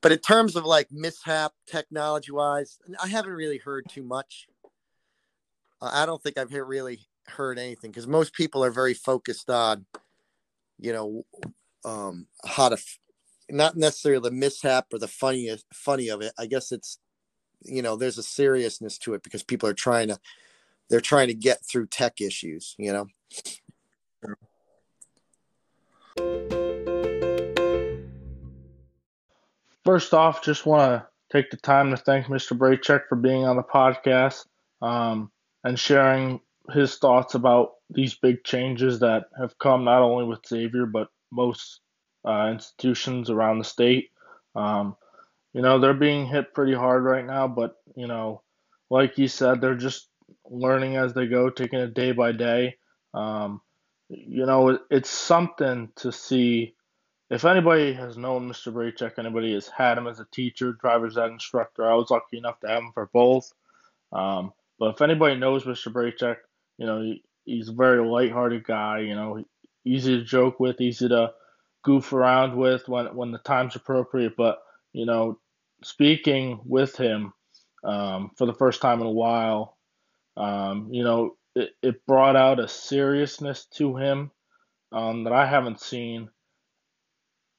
But 0.01 0.11
in 0.11 0.19
terms 0.19 0.55
of 0.55 0.65
like 0.65 0.87
mishap 0.91 1.53
technology 1.65 2.31
wise, 2.31 2.79
I 3.01 3.07
haven't 3.07 3.33
really 3.33 3.57
heard 3.57 3.85
too 3.89 4.03
much. 4.03 4.47
I 5.81 6.05
don't 6.05 6.21
think 6.21 6.37
I've 6.37 6.53
really 6.53 7.07
heard 7.27 7.59
anything 7.59 7.91
because 7.91 8.07
most 8.07 8.33
people 8.33 8.63
are 8.63 8.71
very 8.71 8.93
focused 8.93 9.49
on, 9.49 9.85
you 10.79 10.93
know, 10.93 11.25
um, 11.85 12.27
how 12.45 12.69
to, 12.69 12.75
f- 12.75 12.99
not 13.49 13.75
necessarily 13.75 14.21
the 14.21 14.35
mishap 14.35 14.87
or 14.91 14.99
the 14.99 15.07
funniest 15.07 15.65
funny 15.73 16.09
of 16.09 16.21
it. 16.21 16.33
I 16.37 16.47
guess 16.47 16.71
it's, 16.71 16.99
you 17.63 17.81
know, 17.81 17.95
there's 17.95 18.17
a 18.17 18.23
seriousness 18.23 18.97
to 18.99 19.13
it 19.13 19.23
because 19.23 19.43
people 19.43 19.69
are 19.69 19.73
trying 19.73 20.07
to, 20.07 20.19
they're 20.89 21.01
trying 21.01 21.27
to 21.27 21.33
get 21.33 21.65
through 21.65 21.87
tech 21.87 22.21
issues. 22.21 22.75
You 22.77 22.93
know. 22.93 23.07
First 29.87 30.13
off, 30.13 30.43
just 30.43 30.65
want 30.65 30.81
to 30.81 31.07
take 31.31 31.49
the 31.49 31.55
time 31.55 31.91
to 31.91 31.95
thank 31.95 32.25
Mr. 32.25 32.57
Braycheck 32.57 33.07
for 33.07 33.15
being 33.15 33.45
on 33.45 33.55
the 33.55 33.63
podcast 33.63 34.45
um, 34.81 35.31
and 35.63 35.79
sharing 35.79 36.41
his 36.73 36.97
thoughts 36.97 37.35
about 37.35 37.75
these 37.89 38.15
big 38.15 38.43
changes 38.43 38.99
that 38.99 39.27
have 39.39 39.57
come 39.59 39.85
not 39.85 40.01
only 40.01 40.25
with 40.25 40.45
Xavier 40.45 40.85
but 40.87 41.07
most 41.31 41.79
uh, 42.27 42.49
institutions 42.51 43.29
around 43.29 43.59
the 43.59 43.63
state. 43.63 44.09
Um, 44.55 44.97
you 45.53 45.61
know, 45.61 45.79
they're 45.79 45.93
being 45.93 46.25
hit 46.25 46.53
pretty 46.53 46.73
hard 46.73 47.05
right 47.05 47.25
now, 47.25 47.47
but, 47.47 47.77
you 47.95 48.07
know, 48.07 48.41
like 48.89 49.17
you 49.17 49.29
said, 49.29 49.61
they're 49.61 49.75
just 49.75 50.09
learning 50.49 50.97
as 50.97 51.13
they 51.13 51.27
go, 51.27 51.49
taking 51.49 51.79
it 51.79 51.93
day 51.93 52.11
by 52.11 52.33
day. 52.33 52.75
Um, 53.13 53.61
you 54.09 54.45
know, 54.45 54.79
it's 54.91 55.09
something 55.09 55.93
to 55.95 56.11
see 56.11 56.73
if 57.29 57.43
anybody 57.43 57.93
has 57.93 58.17
known 58.17 58.49
Mr. 58.49 58.71
Braycheck, 58.71 59.13
anybody 59.17 59.53
has 59.53 59.67
had 59.67 59.97
him 59.97 60.07
as 60.07 60.19
a 60.19 60.27
teacher, 60.31 60.73
driver's 60.73 61.17
ed 61.17 61.31
instructor, 61.31 61.89
I 61.89 61.95
was 61.95 62.09
lucky 62.09 62.37
enough 62.37 62.59
to 62.61 62.67
have 62.67 62.83
him 62.83 62.91
for 62.93 63.09
both. 63.11 63.51
Um, 64.13 64.53
but 64.79 64.95
if 64.95 65.01
anybody 65.01 65.35
knows 65.35 65.63
Mr. 65.63 65.91
Braycheck, 65.91 66.37
you 66.77 66.85
know, 66.85 67.01
he, 67.01 67.23
he's 67.45 67.69
a 67.69 67.73
very 67.73 68.05
lighthearted 68.05 68.63
guy, 68.63 68.99
you 68.99 69.15
know, 69.15 69.43
easy 69.85 70.17
to 70.17 70.23
joke 70.23 70.59
with, 70.59 70.79
easy 70.79 71.09
to 71.09 71.33
goof 71.83 72.13
around 72.13 72.55
with 72.55 72.87
when, 72.87 73.07
when 73.15 73.31
the 73.31 73.39
time's 73.39 73.75
appropriate. 73.75 74.37
But, 74.37 74.59
you 74.93 75.05
know, 75.05 75.39
speaking 75.83 76.61
with 76.65 76.95
him 76.95 77.33
um, 77.83 78.31
for 78.37 78.45
the 78.45 78.53
first 78.53 78.81
time 78.81 79.01
in 79.01 79.07
a 79.07 79.11
while, 79.11 79.77
um, 80.37 80.89
you 80.91 81.03
know, 81.03 81.35
it, 81.55 81.71
it 81.81 82.05
brought 82.05 82.35
out 82.35 82.59
a 82.59 82.67
seriousness 82.67 83.65
to 83.75 83.97
him 83.97 84.31
um, 84.93 85.25
that 85.25 85.33
I 85.33 85.45
haven't 85.45 85.81
seen 85.81 86.29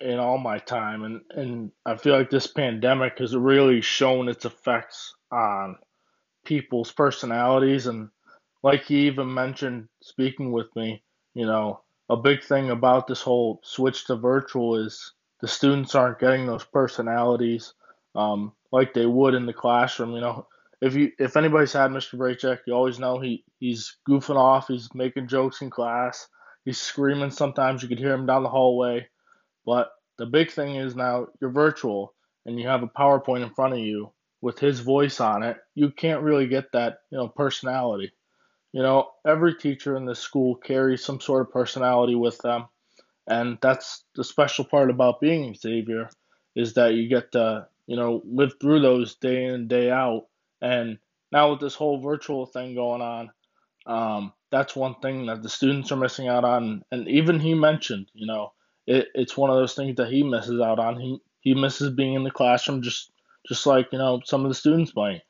in 0.00 0.18
all 0.18 0.38
my 0.38 0.58
time 0.58 1.02
and 1.04 1.20
and 1.30 1.72
I 1.84 1.96
feel 1.96 2.16
like 2.16 2.30
this 2.30 2.46
pandemic 2.46 3.18
has 3.18 3.34
really 3.36 3.80
shown 3.80 4.28
its 4.28 4.44
effects 4.44 5.14
on 5.32 5.76
people's 6.44 6.92
personalities 6.92 7.86
and 7.86 8.10
like 8.62 8.84
he 8.84 9.06
even 9.06 9.32
mentioned 9.32 9.88
speaking 10.02 10.52
with 10.52 10.74
me, 10.76 11.02
you 11.34 11.46
know, 11.46 11.82
a 12.08 12.16
big 12.16 12.42
thing 12.42 12.70
about 12.70 13.06
this 13.06 13.22
whole 13.22 13.60
switch 13.62 14.06
to 14.06 14.16
virtual 14.16 14.76
is 14.76 15.12
the 15.40 15.48
students 15.48 15.94
aren't 15.94 16.18
getting 16.18 16.46
those 16.46 16.64
personalities 16.64 17.74
um, 18.14 18.52
like 18.72 18.94
they 18.94 19.06
would 19.06 19.34
in 19.34 19.46
the 19.46 19.52
classroom. 19.52 20.12
You 20.12 20.20
know, 20.20 20.46
if 20.80 20.94
you 20.94 21.12
if 21.18 21.36
anybody's 21.36 21.72
had 21.72 21.90
Mr. 21.90 22.18
Braycheck, 22.18 22.60
you 22.66 22.72
always 22.72 22.98
know 22.98 23.20
he 23.20 23.44
he's 23.60 23.96
goofing 24.08 24.36
off, 24.36 24.68
he's 24.68 24.88
making 24.94 25.28
jokes 25.28 25.62
in 25.62 25.70
class, 25.70 26.28
he's 26.64 26.80
screaming. 26.80 27.30
Sometimes 27.30 27.82
you 27.82 27.88
could 27.88 27.98
hear 27.98 28.14
him 28.14 28.26
down 28.26 28.42
the 28.42 28.48
hallway. 28.48 29.06
But 29.68 29.92
the 30.16 30.24
big 30.24 30.50
thing 30.50 30.76
is 30.76 30.96
now 30.96 31.26
you're 31.42 31.50
virtual 31.50 32.14
and 32.46 32.58
you 32.58 32.66
have 32.68 32.82
a 32.82 32.88
PowerPoint 32.88 33.42
in 33.42 33.52
front 33.52 33.74
of 33.74 33.80
you 33.80 34.10
with 34.40 34.58
his 34.58 34.80
voice 34.80 35.20
on 35.20 35.42
it. 35.42 35.58
You 35.74 35.90
can't 35.90 36.22
really 36.22 36.46
get 36.46 36.72
that, 36.72 37.00
you 37.10 37.18
know, 37.18 37.28
personality. 37.28 38.12
You 38.72 38.80
know, 38.80 39.10
every 39.26 39.54
teacher 39.54 39.94
in 39.94 40.06
this 40.06 40.20
school 40.20 40.54
carries 40.54 41.04
some 41.04 41.20
sort 41.20 41.42
of 41.42 41.52
personality 41.52 42.14
with 42.14 42.38
them. 42.38 42.68
And 43.26 43.58
that's 43.60 44.04
the 44.14 44.24
special 44.24 44.64
part 44.64 44.88
about 44.88 45.20
being 45.20 45.54
Xavier 45.54 46.08
is 46.56 46.72
that 46.74 46.94
you 46.94 47.06
get 47.06 47.32
to, 47.32 47.68
you 47.86 47.96
know, 47.96 48.22
live 48.24 48.54
through 48.58 48.80
those 48.80 49.16
day 49.16 49.44
in 49.44 49.50
and 49.52 49.68
day 49.68 49.90
out. 49.90 50.28
And 50.62 50.98
now 51.30 51.50
with 51.50 51.60
this 51.60 51.74
whole 51.74 52.00
virtual 52.00 52.46
thing 52.46 52.74
going 52.74 53.02
on, 53.02 53.30
um, 53.84 54.32
that's 54.50 54.74
one 54.74 54.94
thing 55.02 55.26
that 55.26 55.42
the 55.42 55.50
students 55.50 55.92
are 55.92 55.96
missing 55.96 56.26
out 56.26 56.44
on. 56.44 56.84
And 56.90 57.06
even 57.06 57.38
he 57.38 57.52
mentioned, 57.52 58.06
you 58.14 58.26
know, 58.26 58.52
it, 58.88 59.08
it's 59.14 59.36
one 59.36 59.50
of 59.50 59.56
those 59.56 59.74
things 59.74 59.96
that 59.96 60.10
he 60.10 60.22
misses 60.22 60.60
out 60.60 60.78
on. 60.78 60.98
He 60.98 61.20
he 61.40 61.54
misses 61.54 61.90
being 61.90 62.14
in 62.14 62.24
the 62.24 62.30
classroom 62.30 62.82
just 62.82 63.12
just 63.46 63.66
like, 63.66 63.92
you 63.92 63.98
know, 63.98 64.20
some 64.24 64.44
of 64.44 64.48
the 64.48 64.54
students 64.54 64.94
might. 64.96 65.22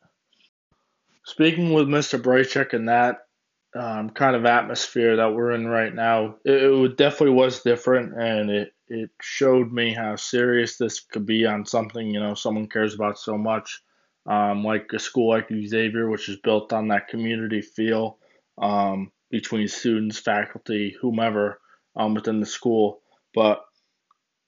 Speaking 1.24 1.72
with 1.72 1.88
Mr. 1.88 2.20
Braycheck 2.22 2.72
and 2.72 2.88
that 2.88 3.26
um, 3.74 4.10
kind 4.10 4.34
of 4.34 4.46
atmosphere 4.46 5.16
that 5.16 5.34
we're 5.34 5.50
in 5.50 5.66
right 5.66 5.94
now, 5.94 6.36
it, 6.44 6.62
it 6.62 6.96
definitely 6.96 7.34
was 7.34 7.62
different, 7.62 8.14
and 8.14 8.48
it 8.48 8.72
it 8.88 9.10
showed 9.20 9.72
me 9.72 9.92
how 9.92 10.16
serious 10.16 10.78
this 10.78 11.00
could 11.00 11.26
be 11.26 11.44
on 11.44 11.66
something 11.66 12.06
you 12.06 12.20
know 12.20 12.34
someone 12.34 12.68
cares 12.68 12.94
about 12.94 13.18
so 13.18 13.36
much, 13.36 13.82
um, 14.26 14.64
like 14.64 14.88
a 14.94 15.00
school 15.00 15.30
like 15.30 15.48
Xavier, 15.50 16.08
which 16.08 16.28
is 16.28 16.36
built 16.36 16.72
on 16.72 16.88
that 16.88 17.08
community 17.08 17.60
feel 17.60 18.18
um, 18.56 19.10
between 19.30 19.66
students, 19.66 20.18
faculty, 20.18 20.96
whomever 21.00 21.60
um, 21.96 22.14
within 22.14 22.38
the 22.38 22.46
school. 22.46 23.00
But 23.34 23.64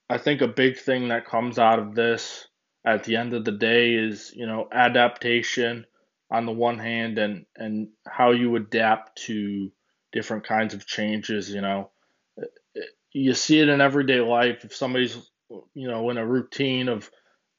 I 0.09 0.17
think 0.17 0.41
a 0.41 0.47
big 0.47 0.77
thing 0.77 1.07
that 1.09 1.25
comes 1.25 1.57
out 1.57 1.79
of 1.79 1.95
this 1.95 2.47
at 2.85 3.03
the 3.03 3.15
end 3.15 3.33
of 3.33 3.45
the 3.45 3.51
day 3.51 3.93
is 3.93 4.33
you 4.35 4.45
know 4.45 4.67
adaptation 4.71 5.85
on 6.29 6.45
the 6.45 6.51
one 6.51 6.79
hand 6.79 7.17
and 7.17 7.45
and 7.55 7.89
how 8.07 8.31
you 8.31 8.55
adapt 8.55 9.17
to 9.23 9.71
different 10.11 10.45
kinds 10.45 10.73
of 10.73 10.85
changes 10.85 11.49
you 11.49 11.61
know. 11.61 11.91
You 13.13 13.33
see 13.33 13.59
it 13.59 13.69
in 13.69 13.81
everyday 13.81 14.21
life. 14.21 14.63
If 14.65 14.75
somebody's 14.75 15.15
you 15.73 15.87
know 15.87 16.09
in 16.09 16.17
a 16.17 16.25
routine 16.25 16.89
of 16.89 17.09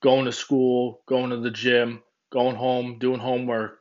going 0.02 0.24
to 0.24 0.32
school 0.32 1.02
going 1.06 1.30
to 1.30 1.38
the 1.38 1.50
gym 1.50 2.02
going 2.32 2.56
home 2.56 2.98
doing 2.98 3.20
homework 3.20 3.78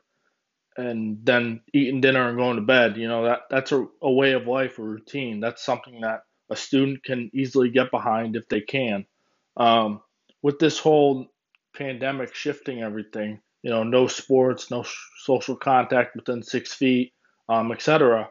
and 0.76 1.18
then 1.24 1.60
eating 1.72 2.00
dinner 2.00 2.28
and 2.28 2.38
going 2.38 2.56
to 2.56 2.62
bed 2.62 2.96
you 2.96 3.08
know 3.08 3.24
that 3.24 3.40
that's 3.50 3.72
a, 3.72 3.86
a 4.02 4.10
way 4.12 4.32
of 4.32 4.46
life 4.46 4.78
a 4.78 4.82
routine. 4.82 5.40
That's 5.40 5.64
something 5.64 6.00
that 6.02 6.22
a 6.52 6.56
student 6.56 7.02
can 7.02 7.30
easily 7.32 7.70
get 7.70 7.90
behind 7.90 8.36
if 8.36 8.48
they 8.48 8.60
can 8.60 9.04
um, 9.56 10.00
with 10.42 10.58
this 10.58 10.78
whole 10.78 11.26
pandemic 11.74 12.34
shifting 12.34 12.82
everything 12.82 13.40
you 13.62 13.70
know, 13.70 13.84
no 13.84 14.06
sports, 14.08 14.70
no 14.70 14.82
sh- 14.82 14.96
social 15.22 15.56
contact 15.56 16.16
within 16.16 16.42
six 16.42 16.74
feet, 16.74 17.12
um, 17.48 17.70
etc. 17.72 18.28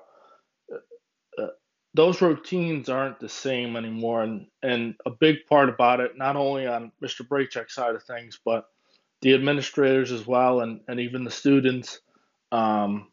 Uh, 1.37 1.47
those 1.93 2.21
routines 2.21 2.89
aren't 2.89 3.19
the 3.19 3.29
same 3.29 3.75
anymore. 3.77 4.23
And, 4.23 4.47
and 4.61 4.95
a 5.05 5.09
big 5.09 5.45
part 5.49 5.69
about 5.69 6.01
it, 6.01 6.17
not 6.17 6.35
only 6.35 6.67
on 6.67 6.91
Mr. 7.01 7.25
Braychek's 7.25 7.73
side 7.73 7.95
of 7.95 8.03
things, 8.03 8.39
but 8.43 8.65
the 9.21 9.33
administrators 9.33 10.11
as 10.11 10.27
well, 10.27 10.61
and, 10.61 10.81
and 10.87 10.99
even 10.99 11.23
the 11.23 11.31
students. 11.31 11.99
Um, 12.51 13.07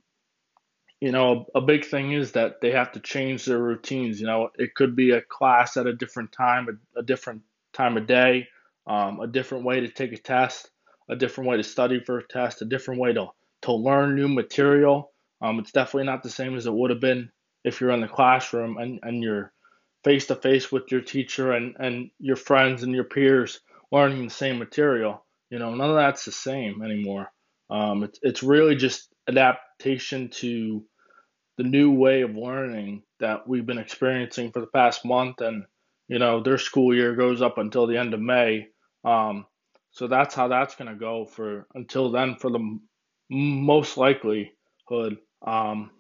you 1.01 1.13
know, 1.13 1.47
a, 1.55 1.61
big 1.61 1.85
thing 1.85 2.13
is 2.13 2.33
that 2.33 2.61
they 2.61 2.73
have 2.73 2.93
to 2.93 3.01
change 3.01 3.45
their 3.45 3.59
routines. 3.59 4.21
You 4.21 4.27
know, 4.27 4.51
it 4.57 4.75
could 4.75 4.97
be 4.97 5.13
a 5.13 5.23
class 5.23 5.77
at 5.77 5.87
a 5.87 5.93
different 5.93 6.33
time, 6.33 6.69
a, 6.69 7.01
a 7.01 7.03
different 7.03 7.43
time 7.73 7.97
of 7.97 8.07
day, 8.07 8.49
um, 8.87 9.21
a 9.21 9.27
different 9.27 9.65
way 9.65 9.81
to 9.81 9.89
take 9.89 10.13
a 10.13 10.19
test, 10.19 10.71
a 11.09 11.15
different 11.15 11.49
way 11.49 11.57
to 11.57 11.63
study 11.63 12.01
for 12.01 12.19
a 12.19 12.27
test, 12.27 12.63
a 12.63 12.65
different 12.65 13.01
way 13.01 13.13
to, 13.13 13.27
to 13.63 13.73
learn 13.73 14.17
new 14.17 14.29
material. 14.29 15.13
Um, 15.41 15.61
it's 15.61 15.71
definitely 15.73 16.07
not 16.07 16.23
the 16.23 16.31
same 16.31 16.57
as 16.57 16.67
it 16.67 16.75
would 16.75 16.91
have 16.91 17.01
been 17.01 17.31
if 17.65 17.81
you're 17.81 17.91
in 17.91 18.01
the 18.01 18.09
classroom 18.09 18.77
and, 18.79 18.99
and 19.03 19.23
you're 19.23 19.53
face 20.03 20.27
to 20.27 20.35
face 20.35 20.73
with 20.73 20.91
your 20.91 21.01
teacher 21.01 21.53
and, 21.53 21.77
and 21.79 22.11
your 22.19 22.37
friends 22.37 22.83
and 22.83 22.93
your 22.95 23.05
peers 23.05 23.61
learning 23.93 24.25
the 24.25 24.35
same 24.35 24.59
material. 24.59 25.25
You 25.51 25.59
know, 25.61 25.75
none 25.75 25.91
of 25.91 25.97
that's 25.97 26.25
the 26.25 26.33
same 26.33 26.83
anymore. 26.83 27.31
Um, 27.71 28.03
it's, 28.03 28.19
it's 28.23 28.43
really 28.43 28.75
just 28.75 29.09
adaptation 29.79 30.29
to 30.29 30.85
the 31.57 31.65
new 31.65 31.93
way 31.93 32.23
of 32.23 32.37
learning 32.37 33.03
that 33.21 33.49
we've 33.49 33.67
been 33.67 33.79
experiencing 33.79 34.53
for 34.53 34.61
the 34.61 34.67
past 34.67 35.05
month. 35.05 35.41
And, 35.41 35.65
you 36.09 36.19
know, 36.19 36.43
their 36.43 36.59
school 36.59 36.95
year 36.95 37.15
goes 37.15 37.43
up 37.43 37.59
until 37.59 37.87
the 37.87 37.99
end 37.99 38.15
of 38.15 38.21
May. 38.21 38.69
Um, 39.05 39.47
so 39.91 40.07
that's 40.07 40.35
how 40.35 40.49
that's 40.49 40.77
going 40.77 40.93
to 40.93 40.99
go 40.99 41.25
for 41.25 41.67
until 41.75 42.11
then 42.11 42.37
for 42.37 42.51
the 42.51 42.79
most 43.31 43.97
likelihood. 43.97 45.19
Um, 45.47 45.91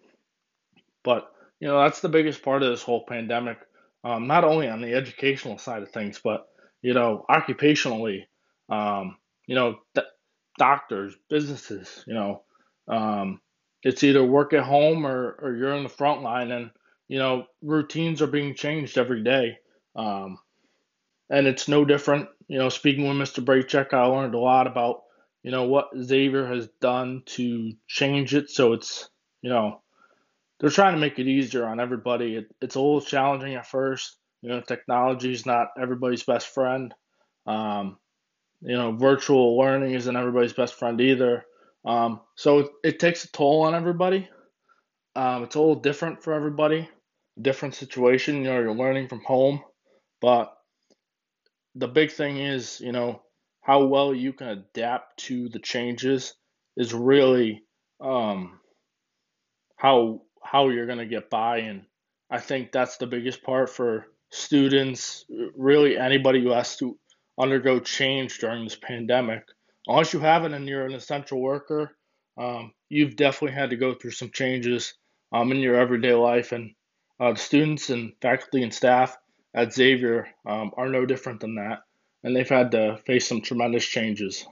but 1.03 1.33
you 1.61 1.67
know, 1.67 1.83
that's 1.83 2.01
the 2.01 2.09
biggest 2.09 2.43
part 2.43 2.63
of 2.63 2.71
this 2.71 2.83
whole 2.83 3.05
pandemic. 3.07 3.59
Um, 4.05 4.29
not 4.29 4.45
only 4.45 4.69
on 4.69 4.81
the 4.81 4.95
educational 4.95 5.59
side 5.59 5.83
of 5.83 5.91
things, 5.91 6.21
but 6.23 6.47
you 6.83 6.95
know, 6.95 7.25
occupationally, 7.29 8.27
um, 8.69 9.17
you 9.47 9.57
know, 9.57 9.79
th- 9.95 10.07
doctors, 10.57 11.15
businesses, 11.29 12.05
you 12.07 12.15
know, 12.15 12.43
um, 12.87 13.41
it's 13.83 14.03
either 14.03 14.25
work 14.25 14.53
at 14.53 14.65
home 14.65 15.07
or, 15.07 15.37
or 15.41 15.55
you're 15.55 15.75
in 15.75 15.83
the 15.83 15.89
front 15.89 16.23
line, 16.23 16.51
and 16.51 16.71
you 17.09 17.19
know, 17.19 17.47
routines 17.63 18.21
are 18.21 18.27
being 18.27 18.55
changed 18.55 18.99
every 18.99 19.23
day. 19.23 19.59
Um, 19.97 20.39
and 21.31 21.47
it's 21.47 21.69
no 21.69 21.85
different. 21.85 22.29
You 22.49 22.59
know, 22.59 22.69
speaking 22.69 23.07
with 23.07 23.17
Mr. 23.17 23.45
Braychek, 23.45 23.93
I 23.93 24.05
learned 24.07 24.35
a 24.35 24.39
lot 24.39 24.67
about 24.67 25.03
you 25.43 25.51
know 25.51 25.65
what 25.65 25.91
Xavier 26.01 26.47
has 26.47 26.69
done 26.81 27.23
to 27.27 27.73
change 27.87 28.35
it 28.35 28.51
so 28.51 28.73
it's 28.73 29.09
you 29.41 29.51
know 29.51 29.81
they're 30.59 30.71
trying 30.71 30.95
to 30.95 31.01
make 31.01 31.19
it 31.19 31.29
easier 31.29 31.67
on 31.67 31.81
everybody. 31.81 32.37
It, 32.37 32.47
it's 32.61 32.75
a 32.75 32.81
little 32.81 33.01
challenging 33.01 33.55
at 33.55 33.67
first. 33.67 34.17
You 34.43 34.51
know, 34.51 34.61
technology 34.61 35.33
is 35.33 35.47
not 35.47 35.69
everybody's 35.81 36.23
best 36.23 36.49
friend. 36.49 36.95
Um, 37.47 37.99
you 38.61 38.77
know, 38.77 38.93
virtual 38.93 39.57
learning 39.57 39.93
isn't 39.95 40.17
everybody's 40.17 40.53
best 40.53 40.75
friend 40.75 41.01
either. 41.01 41.45
Um, 41.89 42.21
so 42.37 42.59
it, 42.59 42.71
it, 42.85 43.01
takes 43.01 43.25
a 43.25 43.33
toll 43.33 43.63
on 43.63 43.75
everybody. 43.75 44.29
Um, 45.17 45.45
it's 45.45 45.55
a 45.55 45.59
little 45.59 45.81
different 45.81 46.23
for 46.23 46.35
everybody, 46.35 46.87
different 47.41 47.75
situation. 47.75 48.37
You 48.37 48.45
know, 48.45 48.61
you're 48.61 48.75
learning 48.75 49.09
from 49.09 49.23
home, 49.25 49.63
but 50.21 50.53
the 51.75 51.89
big 51.89 52.13
thing 52.13 52.37
is, 52.37 52.79
you 52.81 52.93
know, 52.93 53.23
how 53.63 53.87
well 53.87 54.15
you 54.15 54.35
can 54.35 54.49
adapt 54.49 55.19
to 55.21 55.49
the 55.49 55.61
changes 55.61 56.35
is 56.77 56.93
really 56.93 57.63
um, 58.03 58.61
how 59.77 60.21
how 60.43 60.69
you're 60.69 60.87
going 60.87 60.99
to 60.99 61.07
get 61.07 61.31
by. 61.31 61.61
And 61.61 61.87
I 62.31 62.39
think 62.39 62.71
that's 62.71 62.99
the 62.99 63.07
biggest 63.07 63.43
part 63.43 63.71
for 63.71 64.09
students, 64.31 65.25
really 65.57 65.97
anybody 65.97 66.43
who 66.43 66.51
has 66.51 66.77
to 66.77 66.99
undergo 67.41 67.81
change 67.81 68.41
during 68.41 68.65
this 68.65 68.77
pandemic. 68.77 69.45
Unless 69.89 70.13
you 70.13 70.21
haven't 70.21 70.55
and 70.55 70.69
you're 70.69 70.85
an 70.85 70.93
essential 70.95 71.41
worker, 71.41 71.97
um, 72.37 72.73
you've 72.89 73.17
definitely 73.17 73.57
had 73.59 73.71
to 73.71 73.77
go 73.77 73.95
through 73.95 74.11
some 74.13 74.31
changes 74.31 74.95
um, 75.33 75.51
in 75.51 75.59
your 75.59 75.77
everyday 75.77 76.13
life. 76.13 76.53
And 76.53 76.75
uh, 77.19 77.33
the 77.33 77.39
students 77.39 77.91
and 77.91 78.13
faculty 78.21 78.63
and 78.63 78.73
staff 78.73 79.17
at 79.55 79.73
Xavier 79.73 80.29
um, 80.47 80.73
are 80.77 80.89
no 80.89 81.07
different 81.07 81.41
than 81.41 81.57
that. 81.57 81.81
And 82.23 82.37
they've 82.37 82.49
had 82.49 82.73
to 82.73 82.99
face 83.07 83.27
some 83.27 83.41
tremendous 83.41 83.85
changes. 83.85 84.47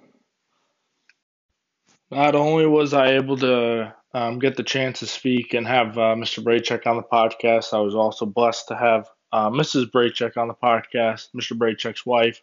Not 2.11 2.35
only 2.35 2.67
was 2.67 2.95
I 2.95 3.15
able 3.15 3.37
to 3.39 3.95
um, 4.15 4.39
get 4.39 4.57
the 4.57 4.63
chance 4.63 5.01
to 5.01 5.07
speak 5.07 5.55
and 5.55 5.67
have 5.67 5.99
uh, 5.99 6.15
Mr. 6.15 6.43
Braycheck 6.43 6.87
on 6.87 6.97
the 6.97 7.03
podcast. 7.03 7.75
I 7.75 7.81
was 7.81 7.95
also 7.95 8.25
blessed 8.25 8.69
to 8.69 8.77
have 8.77 9.11
uh, 9.33 9.51
Mrs. 9.51 9.91
Braycheck 9.91 10.37
on 10.37 10.49
the 10.49 10.55
podcast, 10.55 11.29
Mr. 11.37 11.59
Braycheck's 11.59 12.07
wife, 12.07 12.41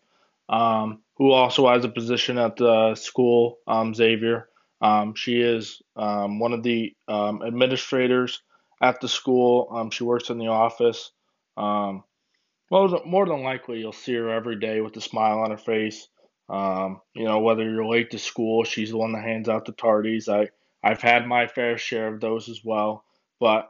um, 0.50 1.00
who 1.18 1.32
also 1.32 1.68
has 1.70 1.86
a 1.86 1.90
position 1.90 2.38
at 2.38 2.56
the 2.58 2.96
school, 2.96 3.60
um, 3.68 3.94
Xavier. 3.94 4.50
Um, 4.82 5.14
she 5.16 5.40
is 5.42 5.82
um, 5.96 6.40
one 6.40 6.54
of 6.54 6.64
the 6.64 6.94
um, 7.08 7.42
administrators 7.46 8.42
at 8.82 9.00
the 9.00 9.08
school. 9.08 9.90
she 9.92 10.04
works 10.04 10.30
in 10.30 10.38
the 10.38 10.48
office. 10.48 11.12
well, 11.56 13.02
more 13.06 13.26
than 13.26 13.44
likely, 13.44 13.80
you'll 13.80 13.94
see 13.94 14.16
her 14.16 14.30
every 14.30 14.60
day 14.60 14.82
with 14.82 14.98
a 14.98 15.02
smile 15.02 15.40
on 15.40 15.52
her 15.52 15.58
face. 15.58 16.08
you 16.50 17.24
know, 17.24 17.40
whether 17.40 17.70
you're 17.70 17.86
late 17.86 18.12
to 18.12 18.20
school, 18.20 18.64
she's 18.64 18.90
the 18.90 18.98
one 18.98 19.14
that 19.14 19.24
hands 19.24 19.48
out 19.48 19.66
the 19.66 19.74
tardies. 19.74 20.28
I 20.28 20.50
I've 20.84 21.02
had 21.02 21.26
my 21.26 21.48
fair 21.48 21.78
share 21.78 22.14
of 22.14 22.20
those 22.20 22.50
as 22.50 22.62
well, 22.64 23.06
but 23.40 23.70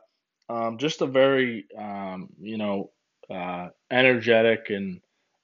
um, 0.49 0.77
just 0.79 1.01
a 1.01 1.06
very 1.06 1.65
um, 1.77 2.29
you 2.39 2.58
know 2.58 2.91
uh, 3.29 3.69
energetic 3.91 4.69
and 4.69 5.01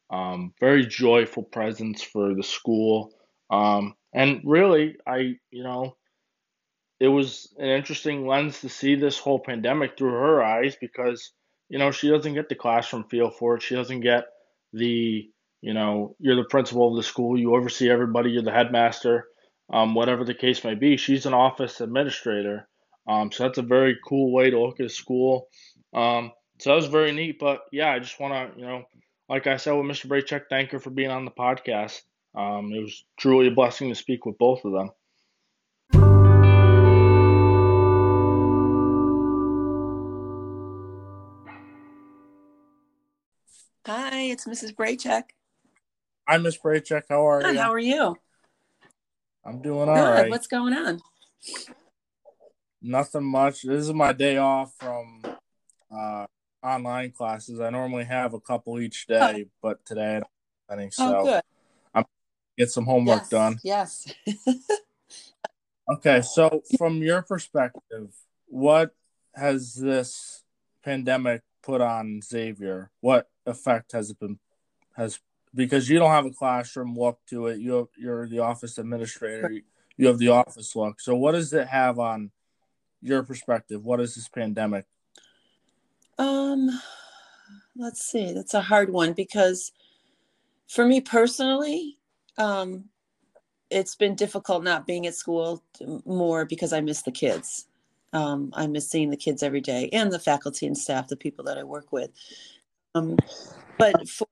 um, 0.10 0.54
very 0.60 0.86
joyful 0.86 1.44
presence 1.44 2.02
for 2.02 2.34
the 2.34 2.44
school. 2.44 3.12
Um, 3.50 3.96
and 4.14 4.42
really, 4.44 4.98
I 5.06 5.36
you 5.52 5.64
know 5.64 5.96
it 7.00 7.08
was 7.08 7.54
an 7.58 7.70
interesting 7.70 8.28
lens 8.28 8.62
to 8.62 8.70
see 8.70 8.96
this 8.96 9.18
whole 9.18 9.40
pandemic 9.40 9.98
through 9.98 10.12
her 10.12 10.44
eyes 10.44 10.76
because 10.80 11.32
you 11.70 11.80
know 11.80 11.92
she 11.92 12.10
doesn't 12.10 12.34
get 12.34 12.50
the 12.50 12.56
classroom 12.56 13.06
feel 13.06 13.30
for 13.30 13.56
it. 13.56 13.62
She 13.62 13.76
doesn't 13.76 14.02
get 14.02 14.26
the 14.74 15.30
you 15.62 15.74
know 15.74 16.16
you're 16.20 16.36
the 16.36 16.50
principal 16.50 16.90
of 16.90 16.96
the 16.96 17.04
school, 17.04 17.38
you 17.38 17.56
oversee 17.56 17.90
everybody, 17.90 18.32
you're 18.32 18.44
the 18.44 18.52
headmaster 18.52 19.26
um, 19.72 19.94
whatever 19.94 20.24
the 20.24 20.34
case 20.34 20.64
may 20.64 20.76
be. 20.76 20.98
She's 20.98 21.26
an 21.26 21.34
office 21.34 21.82
administrator. 21.82 22.68
Um, 23.08 23.32
so 23.32 23.44
that's 23.44 23.58
a 23.58 23.64
very 23.64 23.98
cool 24.08 24.32
way 24.32 24.50
to 24.50 24.60
look 24.60 24.80
at 24.80 24.92
school. 24.92 25.48
Um, 25.94 26.32
so 26.60 26.72
that 26.72 26.76
was 26.76 26.88
very 26.88 27.12
neat. 27.12 27.38
But 27.40 27.62
yeah, 27.72 27.92
I 27.92 28.00
just 28.00 28.20
want 28.20 28.54
to, 28.54 28.60
you 28.60 28.66
know, 28.66 28.84
like 29.30 29.46
I 29.46 29.58
said 29.58 29.74
with 29.74 29.86
Mr. 29.86 30.08
Braycheck, 30.08 30.50
thank 30.50 30.72
her 30.72 30.80
for 30.80 30.90
being 30.90 31.12
on 31.12 31.24
the 31.24 31.32
podcast. 31.32 32.02
Um, 32.34 32.74
it 32.74 32.82
was 32.82 33.06
truly 33.18 33.48
a 33.48 33.52
blessing 33.52 33.90
to 33.90 33.96
speak 33.96 34.26
with 34.26 34.38
both 34.40 34.66
of 34.66 34.72
them. 34.72 34.90
Hi, 43.86 44.22
it's 44.24 44.46
Mrs. 44.46 44.76
Braychek. 44.76 45.24
Hi, 46.28 46.38
Miss 46.38 46.58
Braychek. 46.58 47.04
How 47.10 47.28
are 47.28 47.42
Good, 47.42 47.54
you? 47.54 47.60
How 47.60 47.72
are 47.72 47.80
you? 47.80 48.16
I'm 49.46 49.62
doing 49.62 49.90
all 49.90 49.96
Good. 49.96 50.12
right. 50.12 50.30
What's 50.30 50.48
going 50.48 50.74
on? 50.74 51.00
Nothing 52.82 53.24
much. 53.24 53.64
This 53.64 53.82
is 53.82 53.94
my 53.94 54.14
day 54.14 54.38
off 54.38 54.74
from 54.80 55.22
uh, 55.92 56.26
online 56.64 57.12
classes. 57.12 57.60
I 57.60 57.70
normally 57.70 58.06
have 58.06 58.34
a 58.34 58.40
couple 58.40 58.80
each 58.80 59.08
day, 59.08 59.46
oh. 59.46 59.50
but 59.62 59.86
today 59.86 60.18
I 60.18 60.20
don't 60.20 60.28
have 60.70 60.80
any. 60.80 60.88
Oh, 60.88 60.90
so 60.92 61.18
oh, 61.18 61.24
good. 61.26 61.42
I'm 61.94 62.06
get 62.58 62.72
some 62.72 62.86
homework 62.86 63.22
yes, 63.22 63.30
done. 63.30 63.60
Yes. 63.64 64.14
okay, 65.94 66.22
so 66.22 66.62
from 66.78 66.98
your 66.98 67.22
perspective, 67.22 68.14
what 68.48 68.96
has 69.36 69.76
this 69.76 70.44
pandemic 70.84 71.42
put 71.64 71.82
on 71.82 72.22
Xavier? 72.22 72.92
What 73.02 73.28
effect 73.46 73.92
has 73.94 74.10
it 74.10 74.20
been 74.20 74.40
has 74.96 75.20
because 75.54 75.90
you 75.90 75.98
don't 76.00 76.12
have 76.12 76.26
a 76.26 76.32
classroom 76.32 76.96
look 76.98 77.20
to 77.30 77.48
it. 77.48 77.60
You 77.60 77.74
have, 77.74 77.88
you're 77.98 78.28
the 78.28 78.40
office 78.40 78.78
administrator. 78.78 79.52
You 79.98 80.08
have 80.08 80.20
the 80.20 80.30
office 80.30 80.76
look. 80.76 81.02
So, 81.02 81.16
what 81.16 81.34
does 81.34 81.52
it 81.54 81.68
have 81.68 82.00
on 82.00 82.32
your 83.02 83.24
perspective? 83.24 83.84
What 83.84 84.00
What 84.00 84.04
is 84.04 84.16
this 84.16 84.28
pandemic? 84.28 84.86
Um, 86.20 86.70
let's 87.76 88.06
see. 88.06 88.34
That's 88.34 88.54
a 88.54 88.62
hard 88.62 88.92
one 88.92 89.14
because 89.14 89.72
for 90.68 90.86
me 90.86 91.02
personally, 91.02 91.98
um, 92.38 92.86
it's 93.70 93.96
been 93.96 94.16
difficult 94.16 94.64
not 94.64 94.86
being 94.86 95.08
at 95.08 95.16
school 95.16 95.64
more 96.06 96.46
because 96.46 96.74
I 96.74 96.82
miss 96.82 97.04
the 97.04 97.12
kids. 97.12 97.68
Um, 98.12 98.52
I 98.54 98.68
miss 98.68 98.90
seeing 98.90 99.12
the 99.12 99.18
kids 99.18 99.44
every 99.44 99.62
day 99.62 99.90
and 99.94 100.12
the 100.12 100.20
faculty 100.20 100.68
and 100.68 100.78
staff, 100.78 101.08
the 101.08 101.16
people 101.16 101.46
that 101.46 101.58
I 101.58 101.64
work 101.64 101.92
with. 101.92 102.12
Um, 102.96 103.18
but 103.78 104.10
for 104.10 104.28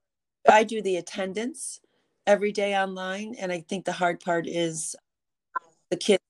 I 0.50 0.64
do 0.64 0.82
the 0.82 0.98
attendance 0.98 1.80
every 2.26 2.52
day 2.52 2.76
online, 2.76 3.36
and 3.40 3.52
I 3.52 3.62
think 3.62 3.86
the 3.86 3.92
hard 3.92 4.20
part 4.20 4.48
is 4.48 4.96
the 5.90 5.98
kids 5.98 6.24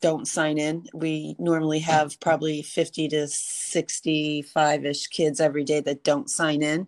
don't 0.00 0.26
sign 0.26 0.58
in. 0.58 0.86
We 0.94 1.36
normally 1.38 1.80
have 1.80 2.18
probably 2.20 2.62
50 2.62 3.08
to 3.08 3.28
65 3.28 4.84
ish 4.84 5.06
kids 5.08 5.40
every 5.40 5.64
day 5.64 5.80
that 5.80 6.04
don't 6.04 6.30
sign 6.30 6.62
in, 6.62 6.86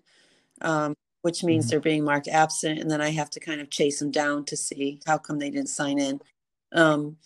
um, 0.60 0.94
which 1.22 1.44
means 1.44 1.66
Mhm. 1.66 1.70
they're 1.70 1.80
being 1.80 2.04
marked 2.04 2.28
absent. 2.28 2.78
And 2.80 2.90
then 2.90 3.00
I 3.00 3.10
have 3.10 3.30
to 3.30 3.40
kind 3.40 3.60
of 3.60 3.70
chase 3.70 3.98
them 3.98 4.10
down 4.10 4.44
to 4.46 4.56
see 4.56 5.00
how 5.06 5.18
come 5.18 5.38
they 5.38 5.50
didn't 5.50 5.68
sign 5.68 5.98
in. 5.98 6.20
Um, 6.72 7.18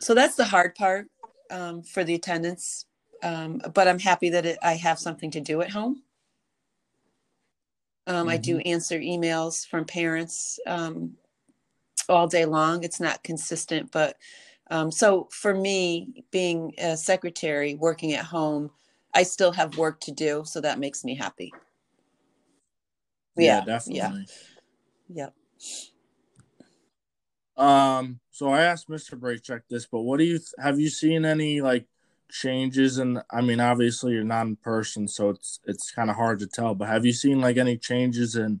so 0.00 0.14
that's 0.14 0.36
the 0.36 0.44
hard 0.44 0.74
part 0.74 1.08
um, 1.50 1.82
for 1.82 2.04
the 2.04 2.14
attendance. 2.14 2.86
Um, 3.22 3.60
but 3.74 3.86
I'm 3.86 3.98
happy 3.98 4.30
that 4.30 4.46
it, 4.46 4.58
I 4.62 4.74
have 4.74 4.98
something 4.98 5.30
to 5.32 5.40
do 5.40 5.60
at 5.60 5.70
home. 5.70 6.02
Um, 8.06 8.28
I 8.28 8.38
do 8.38 8.58
answer 8.60 8.98
emails 8.98 9.66
from 9.66 9.84
parents 9.84 10.58
um, 10.66 11.16
all 12.08 12.26
day 12.26 12.44
long. 12.44 12.82
It's 12.82 12.98
not 12.98 13.22
consistent, 13.22 13.92
but 13.92 14.16
um, 14.70 14.90
so 14.92 15.28
for 15.32 15.54
me, 15.54 16.24
being 16.30 16.72
a 16.78 16.96
secretary 16.96 17.74
working 17.74 18.12
at 18.12 18.24
home, 18.24 18.70
I 19.14 19.24
still 19.24 19.52
have 19.52 19.76
work 19.76 20.00
to 20.02 20.12
do, 20.12 20.44
so 20.46 20.60
that 20.60 20.78
makes 20.78 21.04
me 21.04 21.16
happy. 21.16 21.52
Yeah, 23.36 23.64
definitely. 23.64 24.26
Yeah. 25.08 25.30
Um, 27.56 28.20
so 28.30 28.50
I 28.50 28.62
asked 28.62 28.88
Mr. 28.88 29.18
Braycheck 29.18 29.62
this, 29.68 29.86
but 29.86 30.00
what 30.00 30.18
do 30.18 30.24
you 30.24 30.38
th- 30.38 30.54
have 30.58 30.80
you 30.80 30.88
seen 30.88 31.24
any 31.24 31.60
like 31.60 31.86
changes 32.30 32.98
in 32.98 33.20
I 33.30 33.40
mean 33.40 33.58
obviously 33.58 34.12
you're 34.12 34.22
not 34.22 34.46
in 34.46 34.54
person 34.54 35.08
so 35.08 35.30
it's 35.30 35.58
it's 35.66 35.90
kind 35.90 36.08
of 36.08 36.16
hard 36.16 36.38
to 36.38 36.46
tell, 36.46 36.74
but 36.74 36.88
have 36.88 37.04
you 37.04 37.12
seen 37.12 37.40
like 37.40 37.56
any 37.56 37.76
changes 37.76 38.36
in 38.36 38.60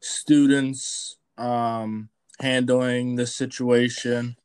students 0.00 1.18
um 1.38 2.08
handling 2.40 3.16
this 3.16 3.36
situation 3.36 4.36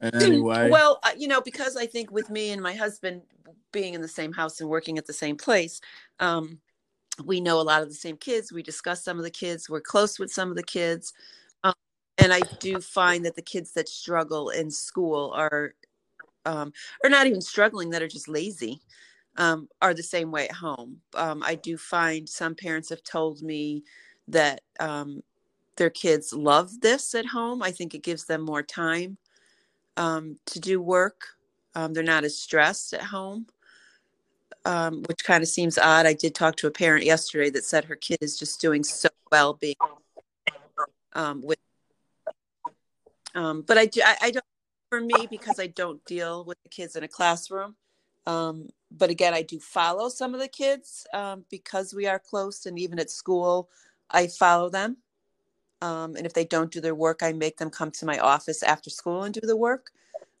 in 0.00 0.14
any 0.14 0.40
way? 0.40 0.70
Well, 0.70 1.00
uh, 1.02 1.12
you 1.16 1.28
know, 1.28 1.40
because 1.40 1.76
I 1.76 1.86
think 1.86 2.10
with 2.10 2.30
me 2.30 2.50
and 2.50 2.62
my 2.62 2.74
husband 2.74 3.22
being 3.72 3.94
in 3.94 4.00
the 4.00 4.08
same 4.08 4.32
house 4.32 4.60
and 4.60 4.68
working 4.68 4.98
at 4.98 5.06
the 5.06 5.12
same 5.12 5.36
place, 5.36 5.80
um, 6.20 6.58
we 7.24 7.40
know 7.40 7.60
a 7.60 7.62
lot 7.62 7.82
of 7.82 7.88
the 7.88 7.94
same 7.94 8.16
kids. 8.16 8.52
We 8.52 8.62
discuss 8.62 9.04
some 9.04 9.18
of 9.18 9.24
the 9.24 9.30
kids. 9.30 9.70
We're 9.70 9.80
close 9.80 10.18
with 10.18 10.32
some 10.32 10.50
of 10.50 10.56
the 10.56 10.62
kids. 10.62 11.12
Um, 11.62 11.74
and 12.18 12.32
I 12.32 12.40
do 12.58 12.80
find 12.80 13.24
that 13.24 13.36
the 13.36 13.42
kids 13.42 13.72
that 13.72 13.88
struggle 13.88 14.50
in 14.50 14.70
school 14.70 15.32
are, 15.34 15.74
um, 16.44 16.72
not 17.04 17.26
even 17.26 17.40
struggling, 17.40 17.90
that 17.90 18.02
are 18.02 18.08
just 18.08 18.28
lazy, 18.28 18.80
um, 19.36 19.68
are 19.80 19.94
the 19.94 20.02
same 20.02 20.30
way 20.30 20.48
at 20.48 20.54
home. 20.54 21.00
Um, 21.14 21.42
I 21.44 21.54
do 21.54 21.76
find 21.76 22.28
some 22.28 22.54
parents 22.54 22.88
have 22.90 23.02
told 23.02 23.42
me 23.42 23.84
that 24.28 24.62
um, 24.80 25.22
their 25.76 25.90
kids 25.90 26.32
love 26.32 26.80
this 26.80 27.14
at 27.14 27.26
home. 27.26 27.62
I 27.62 27.70
think 27.70 27.94
it 27.94 28.02
gives 28.02 28.24
them 28.24 28.42
more 28.42 28.62
time 28.62 29.18
um, 29.96 30.38
to 30.46 30.60
do 30.60 30.80
work. 30.80 31.22
Um, 31.74 31.92
they're 31.92 32.02
not 32.02 32.24
as 32.24 32.38
stressed 32.38 32.94
at 32.94 33.02
home, 33.02 33.46
um, 34.64 35.02
which 35.08 35.24
kind 35.24 35.42
of 35.42 35.48
seems 35.48 35.78
odd. 35.78 36.06
I 36.06 36.12
did 36.12 36.34
talk 36.34 36.56
to 36.56 36.66
a 36.66 36.70
parent 36.70 37.04
yesterday 37.04 37.50
that 37.50 37.64
said 37.64 37.84
her 37.86 37.96
kid 37.96 38.18
is 38.20 38.38
just 38.38 38.60
doing 38.60 38.84
so 38.84 39.08
well 39.32 39.54
being 39.54 39.74
um, 41.14 41.42
with. 41.42 41.58
Um, 43.34 43.62
but 43.62 43.78
I, 43.78 43.86
do, 43.86 44.00
I, 44.04 44.16
I 44.22 44.30
don't, 44.30 44.44
for 44.90 45.00
me, 45.00 45.26
because 45.28 45.58
I 45.58 45.66
don't 45.66 46.04
deal 46.04 46.44
with 46.44 46.62
the 46.62 46.68
kids 46.68 46.94
in 46.94 47.02
a 47.02 47.08
classroom. 47.08 47.74
Um, 48.26 48.68
but 48.96 49.10
again, 49.10 49.34
I 49.34 49.42
do 49.42 49.58
follow 49.58 50.08
some 50.08 50.34
of 50.34 50.40
the 50.40 50.48
kids 50.48 51.06
um, 51.12 51.44
because 51.50 51.92
we 51.92 52.06
are 52.06 52.20
close, 52.20 52.66
and 52.66 52.78
even 52.78 53.00
at 53.00 53.10
school, 53.10 53.68
I 54.10 54.28
follow 54.28 54.70
them. 54.70 54.98
Um, 55.84 56.16
and 56.16 56.24
if 56.24 56.32
they 56.32 56.46
don't 56.46 56.72
do 56.72 56.80
their 56.80 56.94
work, 56.94 57.22
I 57.22 57.34
make 57.34 57.58
them 57.58 57.68
come 57.68 57.90
to 57.90 58.06
my 58.06 58.18
office 58.18 58.62
after 58.62 58.88
school 58.88 59.24
and 59.24 59.34
do 59.34 59.42
the 59.42 59.54
work. 59.56 59.90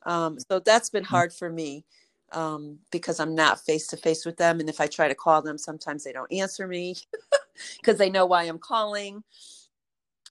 Um, 0.06 0.38
so 0.48 0.58
that's 0.58 0.88
been 0.88 1.04
hard 1.04 1.34
for 1.34 1.50
me 1.50 1.84
um, 2.32 2.78
because 2.90 3.20
I'm 3.20 3.34
not 3.34 3.60
face 3.60 3.86
to 3.88 3.98
face 3.98 4.24
with 4.24 4.38
them. 4.38 4.58
And 4.58 4.70
if 4.70 4.80
I 4.80 4.86
try 4.86 5.06
to 5.06 5.14
call 5.14 5.42
them, 5.42 5.58
sometimes 5.58 6.02
they 6.02 6.12
don't 6.12 6.32
answer 6.32 6.66
me 6.66 6.96
because 7.76 7.98
they 7.98 8.08
know 8.08 8.24
why 8.24 8.44
I'm 8.44 8.58
calling. 8.58 9.22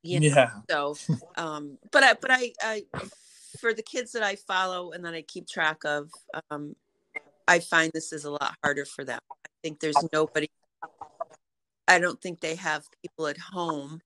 You 0.01 0.21
know? 0.21 0.27
yeah. 0.27 0.51
So, 0.67 0.95
um, 1.37 1.77
but 1.91 2.03
I, 2.03 2.15
but 2.19 2.31
I, 2.31 2.53
I, 2.63 2.85
for 3.59 3.71
the 3.71 3.83
kids 3.83 4.13
that 4.13 4.23
I 4.23 4.35
follow 4.35 4.93
and 4.93 5.05
that 5.05 5.13
I 5.13 5.21
keep 5.21 5.47
track 5.47 5.85
of, 5.85 6.09
um, 6.49 6.75
I 7.47 7.59
find 7.59 7.91
this 7.93 8.13
is 8.13 8.25
a 8.25 8.31
lot 8.31 8.55
harder 8.63 8.85
for 8.85 9.05
them. 9.05 9.19
I 9.45 9.49
think 9.61 9.79
there's 9.79 10.03
nobody. 10.11 10.49
I 11.87 11.99
don't 11.99 12.19
think 12.19 12.39
they 12.39 12.55
have 12.55 12.83
people 13.03 13.27
at 13.27 13.37
home 13.37 14.01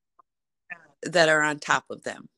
that 1.03 1.29
are 1.29 1.41
on 1.41 1.59
top 1.59 1.85
of 1.89 2.03
them. 2.03 2.29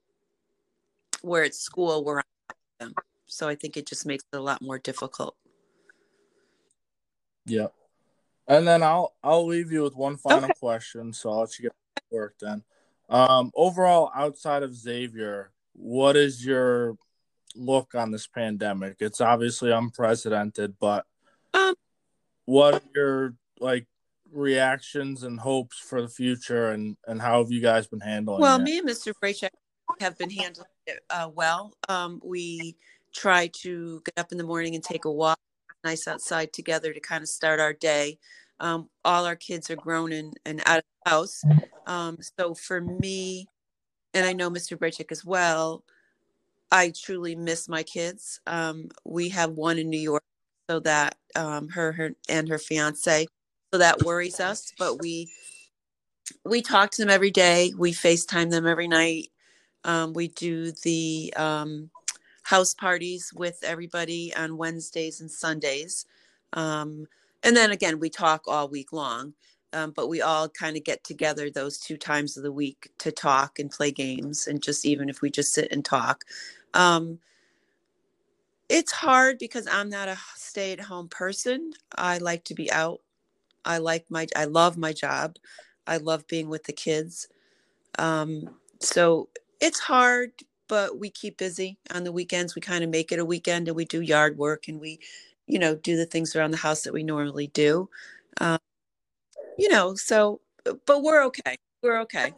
Where 1.22 1.44
at 1.44 1.56
school, 1.56 2.04
we're 2.04 2.18
on 2.18 2.24
top 2.48 2.58
of 2.80 2.88
them. 2.88 2.96
So 3.28 3.48
I 3.48 3.56
think 3.56 3.78
it 3.78 3.86
just 3.86 4.06
makes 4.06 4.24
it 4.32 4.38
a 4.38 4.42
lot 4.42 4.62
more 4.62 4.80
difficult. 4.80 5.36
Yeah. 7.46 7.68
And 8.48 8.68
then 8.68 8.82
I'll 8.84 9.14
I'll 9.24 9.46
leave 9.46 9.72
you 9.72 9.84
with 9.84 9.96
one 9.96 10.18
final 10.18 10.46
Okay. 10.46 10.60
question, 10.60 11.14
so 11.14 11.30
I'll 11.30 11.42
let 11.42 11.60
you 11.60 11.64
get 11.64 11.74
to 12.12 12.16
work 12.16 12.36
then. 12.40 12.64
Um, 13.10 13.52
overall, 13.56 14.12
outside 14.16 14.64
of 14.64 14.76
Xavier, 14.76 15.52
what 15.74 16.16
is 16.16 16.46
your 16.46 16.98
look 17.56 17.96
on 17.96 18.12
this 18.12 18.28
pandemic? 18.28 18.98
It's 19.00 19.22
obviously 19.22 19.72
unprecedented, 19.72 20.78
but 20.80 21.06
Um, 21.54 21.76
what 22.46 22.76
are 22.76 22.82
your 22.96 23.36
like 23.60 23.88
reactions 24.32 25.24
and 25.24 25.40
hopes 25.40 25.78
for 25.78 26.02
the 26.02 26.08
future, 26.08 26.70
and 26.70 26.98
and 27.08 27.22
how 27.22 27.42
have 27.42 27.52
you 27.52 27.62
guys 27.62 27.88
been 27.88 28.00
handling 28.00 28.42
Well, 28.42 28.60
it? 28.60 28.64
me 28.64 28.80
and 28.80 28.88
Mr. 28.88 29.14
Braycheck 29.20 29.52
have 30.00 30.18
been 30.18 30.30
handling 30.30 30.68
it 30.88 31.00
uh, 31.10 31.30
well. 31.34 31.74
Um, 31.88 32.22
we 32.24 32.76
try 33.14 33.48
to 33.62 34.02
get 34.06 34.20
up 34.20 34.32
in 34.32 34.38
the 34.38 34.44
morning 34.44 34.76
and 34.76 34.84
take 34.84 35.06
a 35.06 35.12
walk, 35.12 35.40
nice 35.84 36.08
outside 36.08 36.54
together 36.54 36.94
to 36.94 37.00
kind 37.00 37.22
of 37.22 37.30
start 37.30 37.60
our 37.60 37.74
day. 37.74 38.18
Um, 38.60 38.90
all 39.06 39.26
our 39.26 39.36
kids 39.36 39.70
are 39.70 39.76
grown 39.76 40.12
and, 40.12 40.34
and 40.46 40.62
out 40.66 40.80
of 40.80 40.84
the 41.06 41.12
house. 41.12 41.44
Um, 41.88 42.18
so 42.38 42.54
for 42.54 42.82
me, 42.82 43.48
and 44.14 44.26
I 44.26 44.34
know 44.34 44.50
Mr. 44.50 44.78
Braycheck 44.78 45.12
as 45.12 45.24
well, 45.24 45.84
I 46.72 46.94
truly 46.96 47.36
miss 47.36 47.68
my 47.68 47.84
kids. 47.84 48.42
Um, 48.46 48.90
we 49.06 49.30
have 49.30 49.52
one 49.52 49.80
in 49.80 49.90
New 49.90 50.00
York, 50.00 50.24
so 50.70 50.80
that 50.82 51.16
um, 51.36 51.70
her, 51.70 51.92
her 51.94 52.12
and 52.28 52.48
her 52.48 52.60
fiance, 52.60 53.26
so 53.72 53.78
that 53.78 54.04
worries 54.04 54.40
us. 54.40 54.74
But 54.78 55.02
we 55.02 55.30
we 56.46 56.62
talk 56.62 56.92
to 56.92 57.02
them 57.02 57.10
every 57.10 57.32
day. 57.32 57.74
We 57.78 57.92
FaceTime 57.92 58.50
them 58.50 58.68
every 58.68 58.88
night. 58.88 59.30
Um, 59.84 60.14
we 60.14 60.28
do 60.30 60.72
the 60.84 61.34
um, 61.36 61.90
house 62.44 62.74
parties 62.74 63.32
with 63.34 63.60
everybody 63.64 64.34
on 64.36 64.58
Wednesdays 64.58 65.22
and 65.22 65.32
Sundays. 65.32 66.06
Um, 66.54 67.08
and 67.44 67.56
then 67.56 67.72
again, 67.72 68.00
we 68.00 68.10
talk 68.10 68.44
all 68.48 68.68
week 68.68 68.92
long. 68.92 69.34
Um, 69.72 69.92
but 69.92 70.08
we 70.08 70.22
all 70.22 70.50
kind 70.50 70.76
of 70.78 70.84
get 70.84 71.04
together 71.04 71.52
those 71.52 71.78
two 71.78 71.96
times 71.96 72.36
of 72.36 72.44
the 72.44 72.52
week 72.52 72.90
to 72.98 73.12
talk 73.12 73.60
and 73.60 73.70
play 73.70 73.92
games, 73.92 74.48
and 74.48 74.64
just 74.64 74.84
even 74.84 75.10
if 75.10 75.22
we 75.22 75.30
just 75.30 75.54
sit 75.54 75.72
and 75.72 75.86
talk. 75.86 76.24
Um, 76.74 77.20
it's 78.68 78.92
hard 78.92 79.38
because 79.38 79.68
I'm 79.72 79.90
not 79.90 80.08
a 80.08 80.18
stay 80.36 80.74
at 80.74 80.80
home 80.80 81.08
person. 81.08 81.74
I 81.96 82.18
like 82.18 82.46
to 82.46 82.56
be 82.56 82.72
out. 82.72 83.02
I 83.66 83.78
like 83.78 84.06
my, 84.10 84.28
I 84.36 84.46
love 84.46 84.78
my 84.78 84.94
job. 84.94 85.38
I 85.88 85.98
love 85.98 86.28
being 86.28 86.50
with 86.50 86.64
the 86.66 86.74
kids. 86.74 87.28
Um, 87.98 88.56
so 88.80 89.30
it's 89.60 89.80
hard, 89.80 90.32
but 90.68 91.00
we 91.00 91.10
keep 91.10 91.38
busy 91.38 91.78
on 91.94 92.04
the 92.04 92.12
weekends. 92.12 92.56
We 92.56 92.62
kind 92.62 92.84
of 92.84 92.90
make 92.90 93.12
it 93.12 93.20
a 93.20 93.26
weekend 93.26 93.68
and 93.68 93.76
we 93.76 93.86
do 93.86 94.02
yard 94.02 94.38
work 94.38 94.68
and 94.68 94.80
we, 94.80 95.00
you 95.48 95.60
know, 95.60 95.76
do 95.76 95.98
the 95.98 96.06
things 96.06 96.36
around 96.36 96.52
the 96.52 96.58
house 96.58 96.84
that 96.84 96.94
we 96.94 97.04
normally 97.04 97.48
do. 97.48 97.90
Um, 98.40 98.60
you 99.58 99.70
know, 99.70 99.96
so, 99.96 100.42
but 100.86 101.04
we're 101.04 101.24
okay. 101.26 101.56
We're 101.82 102.00
okay. 102.02 102.34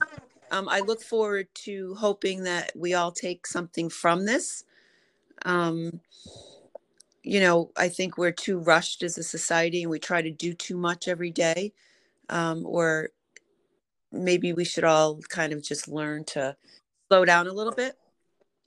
Um, 0.52 0.68
I 0.68 0.80
look 0.80 1.02
forward 1.02 1.48
to 1.56 1.96
hoping 1.96 2.44
that 2.44 2.72
we 2.76 2.94
all 2.94 3.12
take 3.12 3.48
something 3.48 3.90
from 3.90 4.26
this. 4.26 4.64
Um, 5.46 6.02
you 7.24 7.40
know, 7.40 7.72
I 7.78 7.90
think 7.90 8.18
we're 8.18 8.32
too 8.32 8.60
rushed 8.60 9.04
as 9.04 9.18
a 9.18 9.24
society 9.24 9.84
and 9.84 9.92
we 9.92 10.00
try 10.00 10.22
to 10.22 10.32
do 10.32 10.54
too 10.54 10.78
much 10.78 11.08
every 11.08 11.32
day. 11.32 11.74
Um, 12.30 12.66
or 12.66 13.10
maybe 14.12 14.54
we 14.54 14.66
should 14.66 14.84
all 14.84 15.20
kind 15.30 15.54
of 15.54 15.64
just 15.64 15.88
learn 15.88 16.24
to 16.26 16.56
slow 17.10 17.26
down 17.26 17.48
a 17.48 17.54
little 17.54 17.74
bit 17.74 17.96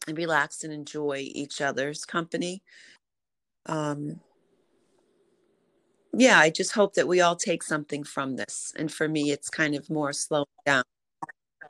and 0.07 0.17
relax 0.17 0.65
and 0.65 0.73
enjoy 0.73 1.29
each 1.33 1.61
other's 1.61 2.05
company. 2.05 2.63
Um, 3.67 4.21
yeah, 6.13 6.39
I 6.39 6.51
just 6.51 6.73
hope 6.73 6.95
that 6.95 7.09
we 7.09 7.21
all 7.21 7.37
take 7.37 7.63
something 7.63 8.05
from 8.05 8.37
this. 8.37 8.73
And 8.77 8.93
for 8.93 9.09
me, 9.09 9.31
it's 9.33 9.51
kind 9.51 9.75
of 9.75 9.91
more 9.91 10.13
slowing 10.13 10.47
down 10.65 10.85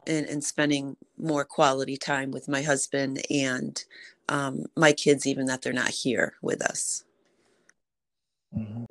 and, 0.07 0.27
and 0.27 0.45
spending 0.45 0.97
more 1.17 1.45
quality 1.45 1.97
time 1.97 2.31
with 2.31 2.49
my 2.49 2.61
husband 2.63 3.23
and 3.31 3.83
um, 4.29 4.67
my 4.77 4.93
kids, 4.93 5.27
even 5.27 5.47
that 5.47 5.63
they're 5.63 5.73
not 5.73 5.91
here 5.91 6.35
with 6.43 6.63
us. 6.63 7.05
Mhm. 8.57 8.87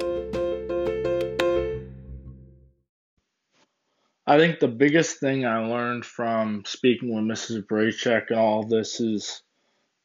I 4.25 4.37
think 4.37 4.59
the 4.59 4.69
biggest 4.69 5.19
thing 5.19 5.45
I 5.45 5.65
learned 5.65 6.05
from 6.05 6.63
speaking 6.65 7.13
with 7.13 7.25
Mrs. 7.25 7.65
Braycheck 7.67 8.29
and 8.29 8.39
all 8.39 8.63
this 8.63 8.99
is 9.01 9.41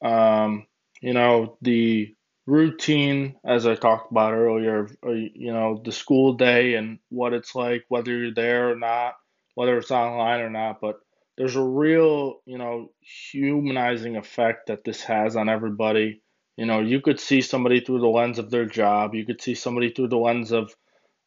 um, 0.02 0.66
you 1.00 1.12
know, 1.12 1.56
the 1.62 2.14
routine, 2.46 3.36
as 3.44 3.66
I 3.66 3.74
talked 3.74 4.10
about 4.10 4.32
earlier, 4.34 4.88
uh, 5.06 5.10
you 5.10 5.52
know, 5.52 5.80
the 5.84 5.92
school 5.92 6.34
day 6.34 6.74
and 6.74 6.98
what 7.10 7.32
it's 7.32 7.54
like, 7.54 7.84
whether 7.88 8.16
you're 8.16 8.34
there 8.34 8.70
or 8.70 8.76
not, 8.76 9.14
whether 9.54 9.76
it's 9.78 9.90
online 9.90 10.40
or 10.40 10.50
not. 10.50 10.80
But 10.80 11.00
there's 11.38 11.54
a 11.54 11.62
real, 11.62 12.40
you 12.46 12.58
know, 12.58 12.90
humanizing 13.00 14.16
effect 14.16 14.66
that 14.66 14.84
this 14.84 15.02
has 15.04 15.36
on 15.36 15.48
everybody. 15.48 16.20
You 16.56 16.66
know, 16.66 16.80
you 16.80 17.00
could 17.00 17.20
see 17.20 17.40
somebody 17.40 17.80
through 17.80 18.00
the 18.00 18.08
lens 18.08 18.40
of 18.40 18.50
their 18.50 18.66
job, 18.66 19.14
you 19.14 19.24
could 19.24 19.40
see 19.40 19.54
somebody 19.54 19.90
through 19.92 20.08
the 20.08 20.18
lens 20.18 20.50
of 20.50 20.74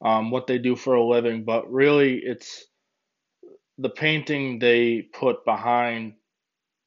um, 0.04 0.30
what 0.30 0.48
they 0.48 0.58
do 0.58 0.76
for 0.76 0.96
a 0.96 1.04
living, 1.04 1.46
but 1.46 1.72
really 1.72 2.18
it's 2.18 2.66
the 3.78 3.90
painting 3.90 4.60
they 4.60 5.02
put 5.02 5.46
behind 5.46 6.16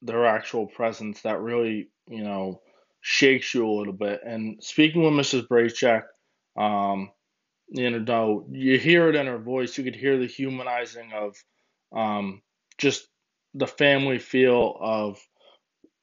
their 0.03 0.27
actual 0.27 0.67
presence 0.67 1.21
that 1.21 1.39
really, 1.39 1.89
you 2.07 2.23
know, 2.23 2.61
shakes 3.01 3.55
you 3.55 3.67
a 3.67 3.73
little 3.75 3.93
bit. 3.93 4.21
And 4.23 4.63
speaking 4.63 5.01
with 5.01 5.13
Mrs. 5.13 5.47
Braychek, 5.47 6.03
um, 6.55 7.09
you 7.69 7.99
know, 7.99 8.45
you 8.51 8.77
hear 8.77 9.09
it 9.09 9.15
in 9.15 9.25
her 9.25 9.39
voice. 9.39 9.77
You 9.77 9.83
could 9.83 9.95
hear 9.95 10.19
the 10.19 10.27
humanizing 10.27 11.11
of 11.13 11.35
um, 11.91 12.43
just 12.77 13.07
the 13.55 13.67
family 13.67 14.19
feel 14.19 14.77
of 14.79 15.17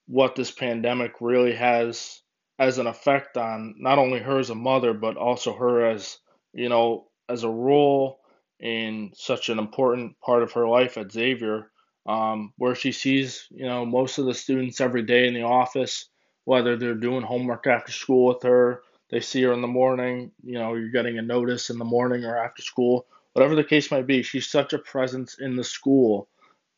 what 0.07 0.34
this 0.34 0.50
pandemic 0.50 1.12
really 1.20 1.55
has 1.55 2.22
as 2.59 2.78
an 2.78 2.86
effect 2.86 3.36
on 3.36 3.74
not 3.78 3.98
only 3.98 4.18
her 4.20 4.38
as 4.38 4.50
a 4.50 4.55
mother, 4.55 4.94
but 4.94 5.16
also 5.16 5.53
her 5.55 5.86
as, 5.86 6.18
you 6.55 6.68
know, 6.68 7.09
as 7.28 7.44
a 7.44 7.48
role 7.48 8.20
in 8.59 9.12
such 9.14 9.48
an 9.48 9.59
important 9.59 10.18
part 10.20 10.42
of 10.42 10.53
her 10.53 10.66
life 10.66 10.96
at 10.96 11.12
Xavier, 11.12 11.70
um, 12.07 12.53
where 12.57 12.74
she 12.74 12.90
sees, 12.90 13.46
you 13.50 13.66
know, 13.66 13.84
most 13.84 14.18
of 14.18 14.24
the 14.24 14.34
students 14.34 14.80
every 14.80 15.03
day 15.03 15.26
in 15.28 15.34
the 15.34 15.42
office, 15.42 16.09
whether 16.44 16.76
they're 16.76 16.94
doing 16.94 17.22
homework 17.22 17.66
after 17.66 17.92
school 17.92 18.26
with 18.26 18.42
her, 18.42 18.82
they 19.11 19.20
see 19.20 19.42
her 19.42 19.53
in 19.53 19.61
the 19.61 19.68
morning, 19.68 20.32
you 20.42 20.55
know, 20.55 20.74
you're 20.74 20.90
getting 20.90 21.18
a 21.18 21.22
notice 21.22 21.68
in 21.68 21.78
the 21.78 21.84
morning 21.84 22.24
or 22.24 22.36
after 22.36 22.62
school, 22.62 23.07
whatever 23.34 23.55
the 23.55 23.64
case 23.64 23.90
might 23.90 24.07
be, 24.07 24.22
she's 24.22 24.48
such 24.48 24.72
a 24.72 24.78
presence 24.78 25.38
in 25.38 25.55
the 25.55 25.64
school 25.64 26.28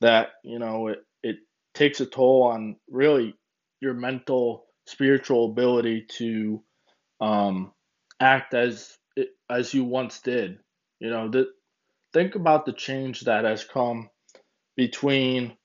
that, 0.00 0.32
you 0.42 0.58
know, 0.58 0.88
it, 0.88 0.98
it 1.22 1.36
takes 1.74 2.00
a 2.00 2.06
toll 2.06 2.44
on 2.44 2.76
really 2.90 3.34
your 3.80 3.94
mental, 3.94 4.66
spiritual 4.86 5.50
ability 5.50 6.06
to 6.18 6.62
um, 7.20 7.72
act 8.20 8.54
as 8.54 8.96
as 9.50 9.72
you 9.74 9.84
once 9.84 10.20
did. 10.20 10.58
You 11.00 11.10
know, 11.10 11.28
that 11.30 11.48
think 12.12 12.34
about 12.34 12.66
the 12.66 12.72
change 12.72 13.22
that 13.22 13.44
has 13.44 13.64
come 13.64 14.10
between 14.76 15.56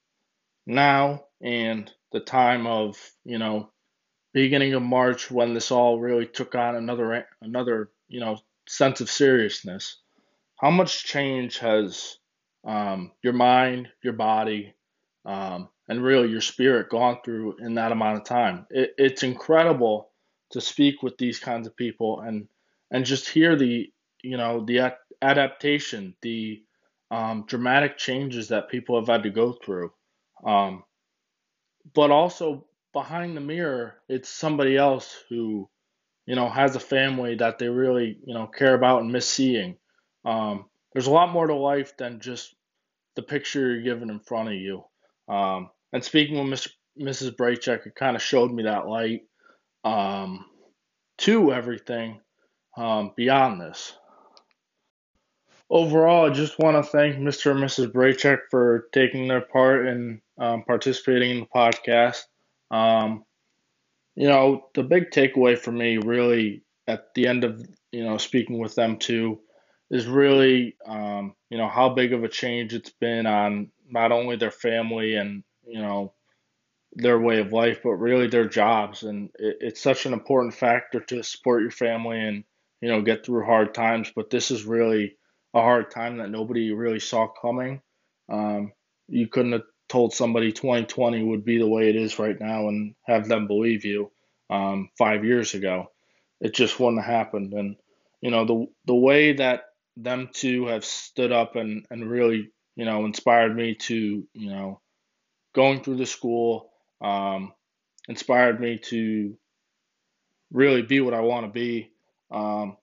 now 0.66 1.26
and 1.42 1.92
the 2.12 2.20
time 2.20 2.68
of, 2.68 2.98
you 3.26 3.38
know, 3.40 3.72
beginning 4.34 4.74
of 4.74 4.84
March 4.84 5.32
when 5.32 5.54
this 5.54 5.72
all 5.72 6.00
really 6.00 6.28
took 6.28 6.56
on 6.56 6.76
another 6.76 7.26
another, 7.42 7.92
you 8.08 8.20
know, 8.20 8.38
sense 8.68 9.02
of 9.02 9.10
seriousness. 9.10 10.02
How 10.60 10.72
much 10.72 11.06
change 11.06 11.60
has 11.60 12.18
um, 12.66 13.12
your 13.24 13.34
mind, 13.34 13.89
your 14.03 14.14
body, 14.14 14.74
um, 15.26 15.70
and 15.88 16.03
really 16.03 16.30
your 16.30 16.41
spirit 16.41 16.89
gone 16.89 17.20
through 17.24 17.57
in 17.60 17.76
that 17.76 17.91
amount 17.91 18.18
of 18.18 18.24
time? 18.26 18.66
It, 18.70 18.93
it's 18.97 19.24
incredible 19.24 20.10
to 20.51 20.62
speak 20.62 21.03
with 21.03 21.18
these 21.18 21.39
kinds 21.39 21.68
of 21.68 21.76
people 21.76 22.22
and 22.22 22.47
and 22.91 23.05
just 23.05 23.30
hear 23.30 23.55
the 23.55 23.91
you 24.24 24.38
know 24.38 24.66
the 24.66 24.93
adaptation, 25.22 26.16
the 26.22 26.64
um, 27.12 27.45
dramatic 27.47 27.97
changes 27.97 28.49
that 28.49 28.70
people 28.70 28.99
have 28.99 29.07
had 29.07 29.24
to 29.24 29.30
go 29.30 29.53
through. 29.53 29.91
Um, 30.45 30.84
but 31.93 32.12
also 32.12 32.66
behind 32.93 33.36
the 33.36 33.41
mirror, 33.41 33.95
it's 34.07 34.30
somebody 34.30 34.78
else 34.78 35.24
who, 35.30 35.70
you 36.26 36.36
know, 36.36 36.49
has 36.49 36.76
a 36.76 36.80
family 36.80 37.36
that 37.36 37.60
they 37.60 37.68
really, 37.68 38.18
you 38.26 38.34
know, 38.34 38.47
care 38.47 38.74
about 38.76 39.01
and 39.01 39.12
miss 39.12 39.28
seeing. 39.28 39.78
Um, 40.26 40.66
there's 40.94 41.08
a 41.08 41.12
lot 41.12 41.32
more 41.32 41.48
to 41.48 41.56
life 41.56 41.96
than 41.98 42.20
just 42.20 42.56
the 43.16 43.22
picture 43.22 43.72
you're 43.72 43.82
given 43.82 44.10
in 44.10 44.20
front 44.20 44.50
of 44.50 44.56
you. 44.56 44.84
Um, 45.28 45.70
and 45.94 46.04
speaking 46.04 46.38
with 46.38 46.60
Mr., 46.60 46.70
Mrs. 47.00 47.36
Braychek, 47.36 47.86
it 47.86 47.96
kind 47.96 48.16
of 48.16 48.22
showed 48.22 48.52
me 48.52 48.64
that 48.64 48.88
light 48.88 49.22
um, 49.84 50.46
to 51.20 51.54
everything 51.54 52.20
um, 52.78 53.14
beyond 53.16 53.62
this 53.62 53.94
overall, 55.70 56.30
I 56.30 56.34
just 56.34 56.60
want 56.60 56.84
to 56.84 56.92
thank 56.92 57.18
Mr. 57.18 57.52
and 57.52 57.60
Mrs. 57.60 57.92
Braychek 57.92 58.40
for 58.50 58.88
taking 58.92 59.28
their 59.28 59.42
part 59.42 59.88
and 59.88 60.22
um, 60.38 60.64
participating 60.64 61.32
in 61.32 61.40
the 61.42 61.46
podcast. 61.46 62.24
Um, 62.72 63.24
you 64.16 64.28
know, 64.28 64.68
the 64.74 64.84
big 64.84 65.12
takeaway 65.12 65.58
for 65.58 65.72
me, 65.72 65.98
really, 65.98 66.64
at 66.88 67.14
the 67.14 67.28
end 67.28 67.44
of 67.44 67.66
you 67.92 68.04
know 68.04 68.18
speaking 68.18 68.60
with 68.60 68.76
them 68.76 68.98
too, 68.98 69.40
is 69.90 70.06
really 70.08 70.76
um, 70.86 71.36
you 71.50 71.58
know 71.58 71.68
how 71.68 71.90
big 71.90 72.14
of 72.14 72.24
a 72.24 72.30
change 72.30 72.74
it's 72.74 72.92
been 72.92 73.26
on 73.26 73.72
not 73.90 74.12
only 74.12 74.36
their 74.36 74.52
family 74.52 75.16
and 75.16 75.44
you 75.66 75.82
know 75.82 76.14
their 76.94 77.20
way 77.20 77.40
of 77.40 77.54
life, 77.54 77.82
but 77.84 77.92
really 77.92 78.28
their 78.28 78.48
jobs. 78.48 79.04
And 79.04 79.30
it, 79.38 79.58
it's 79.62 79.82
such 79.82 80.06
an 80.06 80.14
important 80.14 80.54
factor 80.54 81.00
to 81.00 81.24
support 81.24 81.62
your 81.62 81.72
family 81.72 82.20
and 82.20 82.44
you 82.82 82.90
know 82.90 83.02
get 83.02 83.26
through 83.26 83.46
hard 83.46 83.74
times. 83.74 84.12
But 84.16 84.30
this 84.30 84.52
is 84.52 84.64
really 84.64 85.16
a 85.54 85.62
hard 85.62 85.92
time 85.92 86.18
that 86.18 86.30
nobody 86.30 86.72
really 86.72 87.00
saw 87.00 87.28
coming. 87.28 87.82
Um, 88.30 88.74
you 89.08 89.28
couldn't 89.28 89.54
have 89.54 89.64
told 89.88 90.14
somebody 90.14 90.52
2020 90.52 91.24
would 91.24 91.44
be 91.44 91.58
the 91.58 91.68
way 91.68 91.90
it 91.90 91.96
is 91.96 92.20
right 92.20 92.40
now 92.40 92.68
and 92.68 92.94
have 93.08 93.28
them 93.28 93.48
believe 93.48 93.86
you 93.86 94.12
um, 94.52 94.90
five 94.98 95.26
years 95.26 95.56
ago. 95.56 95.92
It 96.40 96.54
just 96.54 96.80
wouldn't 96.80 97.04
have 97.04 97.12
happened. 97.12 97.54
And 97.54 97.76
you 98.22 98.32
know 98.32 98.46
the 98.46 98.68
the 98.86 98.96
way 98.96 99.34
that 99.34 99.64
them 100.04 100.30
two 100.34 100.68
have 100.68 100.86
stood 100.86 101.32
up 101.32 101.56
and 101.56 101.86
and 101.89 102.10
really 102.10 102.52
you 102.76 102.86
know 102.86 103.06
inspired 103.06 103.56
me 103.56 103.76
to 103.76 104.28
you 104.34 104.50
know 104.50 104.80
going 105.54 105.84
through 105.84 105.97
the 105.97 106.06
school 106.06 106.72
um, 107.02 107.54
inspired 108.08 108.60
me 108.60 108.78
to 108.78 109.38
really 110.52 110.82
be 110.82 111.00
what 111.00 111.14
I 111.14 111.22
want 111.22 111.45
to 111.45 111.52
be. 111.52 111.91
Um, 112.32 112.78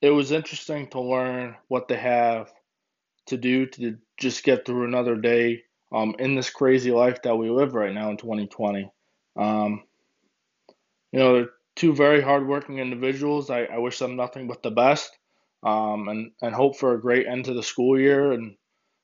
it 0.00 0.10
was 0.10 0.32
interesting 0.32 0.88
to 0.90 1.00
learn 1.00 1.56
what 1.66 1.88
they 1.88 1.96
have 1.96 2.52
to 3.26 3.36
do 3.36 3.66
to 3.66 3.98
just 4.16 4.44
get 4.44 4.64
through 4.64 4.84
another 4.84 5.16
day 5.16 5.62
um, 5.92 6.14
in 6.18 6.34
this 6.34 6.50
crazy 6.50 6.92
life 6.92 7.22
that 7.22 7.36
we 7.36 7.50
live 7.50 7.74
right 7.74 7.92
now 7.92 8.10
in 8.10 8.16
2020. 8.16 8.90
Um, 9.36 9.82
you 11.12 11.18
know, 11.18 11.34
they're 11.34 11.50
two 11.74 11.94
very 11.94 12.20
hardworking 12.20 12.78
individuals. 12.78 13.50
I, 13.50 13.64
I 13.64 13.78
wish 13.78 13.98
them 13.98 14.16
nothing 14.16 14.46
but 14.46 14.62
the 14.62 14.70
best 14.70 15.17
um, 15.62 16.08
and, 16.08 16.30
and 16.42 16.54
hope 16.54 16.76
for 16.76 16.94
a 16.94 17.00
great 17.00 17.26
end 17.26 17.46
to 17.46 17.54
the 17.54 17.62
school 17.62 17.98
year 17.98 18.32
and 18.32 18.56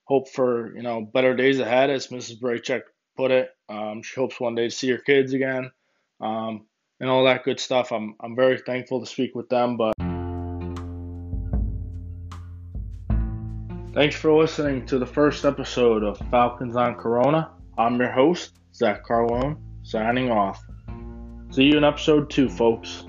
hope 0.05 0.29
for, 0.29 0.75
you 0.77 0.83
know, 0.83 1.01
better 1.03 1.35
days 1.35 1.61
ahead, 1.61 1.91
as 1.91 2.09
Mrs. 2.09 2.41
Braychek 2.41 2.83
put 3.17 3.31
it. 3.31 3.51
Um, 3.69 4.03
she 4.03 4.21
hopes 4.21 4.39
one 4.39 4.55
day 4.55 4.65
to 4.65 4.71
see 4.71 4.91
her 4.91 4.99
kids 4.99 5.33
again 5.33 5.71
um, 6.21 6.67
and 7.01 7.11
all 7.11 7.25
that 7.25 7.45
good 7.45 7.61
stuff. 7.61 7.93
I'm, 7.93 8.15
I'm 8.21 8.37
very 8.37 8.59
thankful 8.59 9.01
to 9.01 9.07
speak 9.07 9.35
with 9.35 9.49
them, 9.49 9.77
but 9.77 9.95
Thanks 13.95 14.17
for 14.17 14.37
listening 14.37 14.87
to 14.87 14.99
the 14.99 15.07
first 15.07 15.45
episode 15.45 16.03
of 16.03 16.19
Falcons 16.29 16.75
on 16.75 16.97
Corona. 16.97 17.53
I'm 17.79 17.97
your 17.97 18.11
host, 18.11 18.59
Zach 18.75 19.07
Carlone, 19.07 19.57
signing 19.85 20.33
off. 20.33 20.61
See 21.51 21.63
you 21.63 21.79
in 21.79 21.85
episode 21.85 22.29
two, 22.29 22.49
folks. 22.49 23.05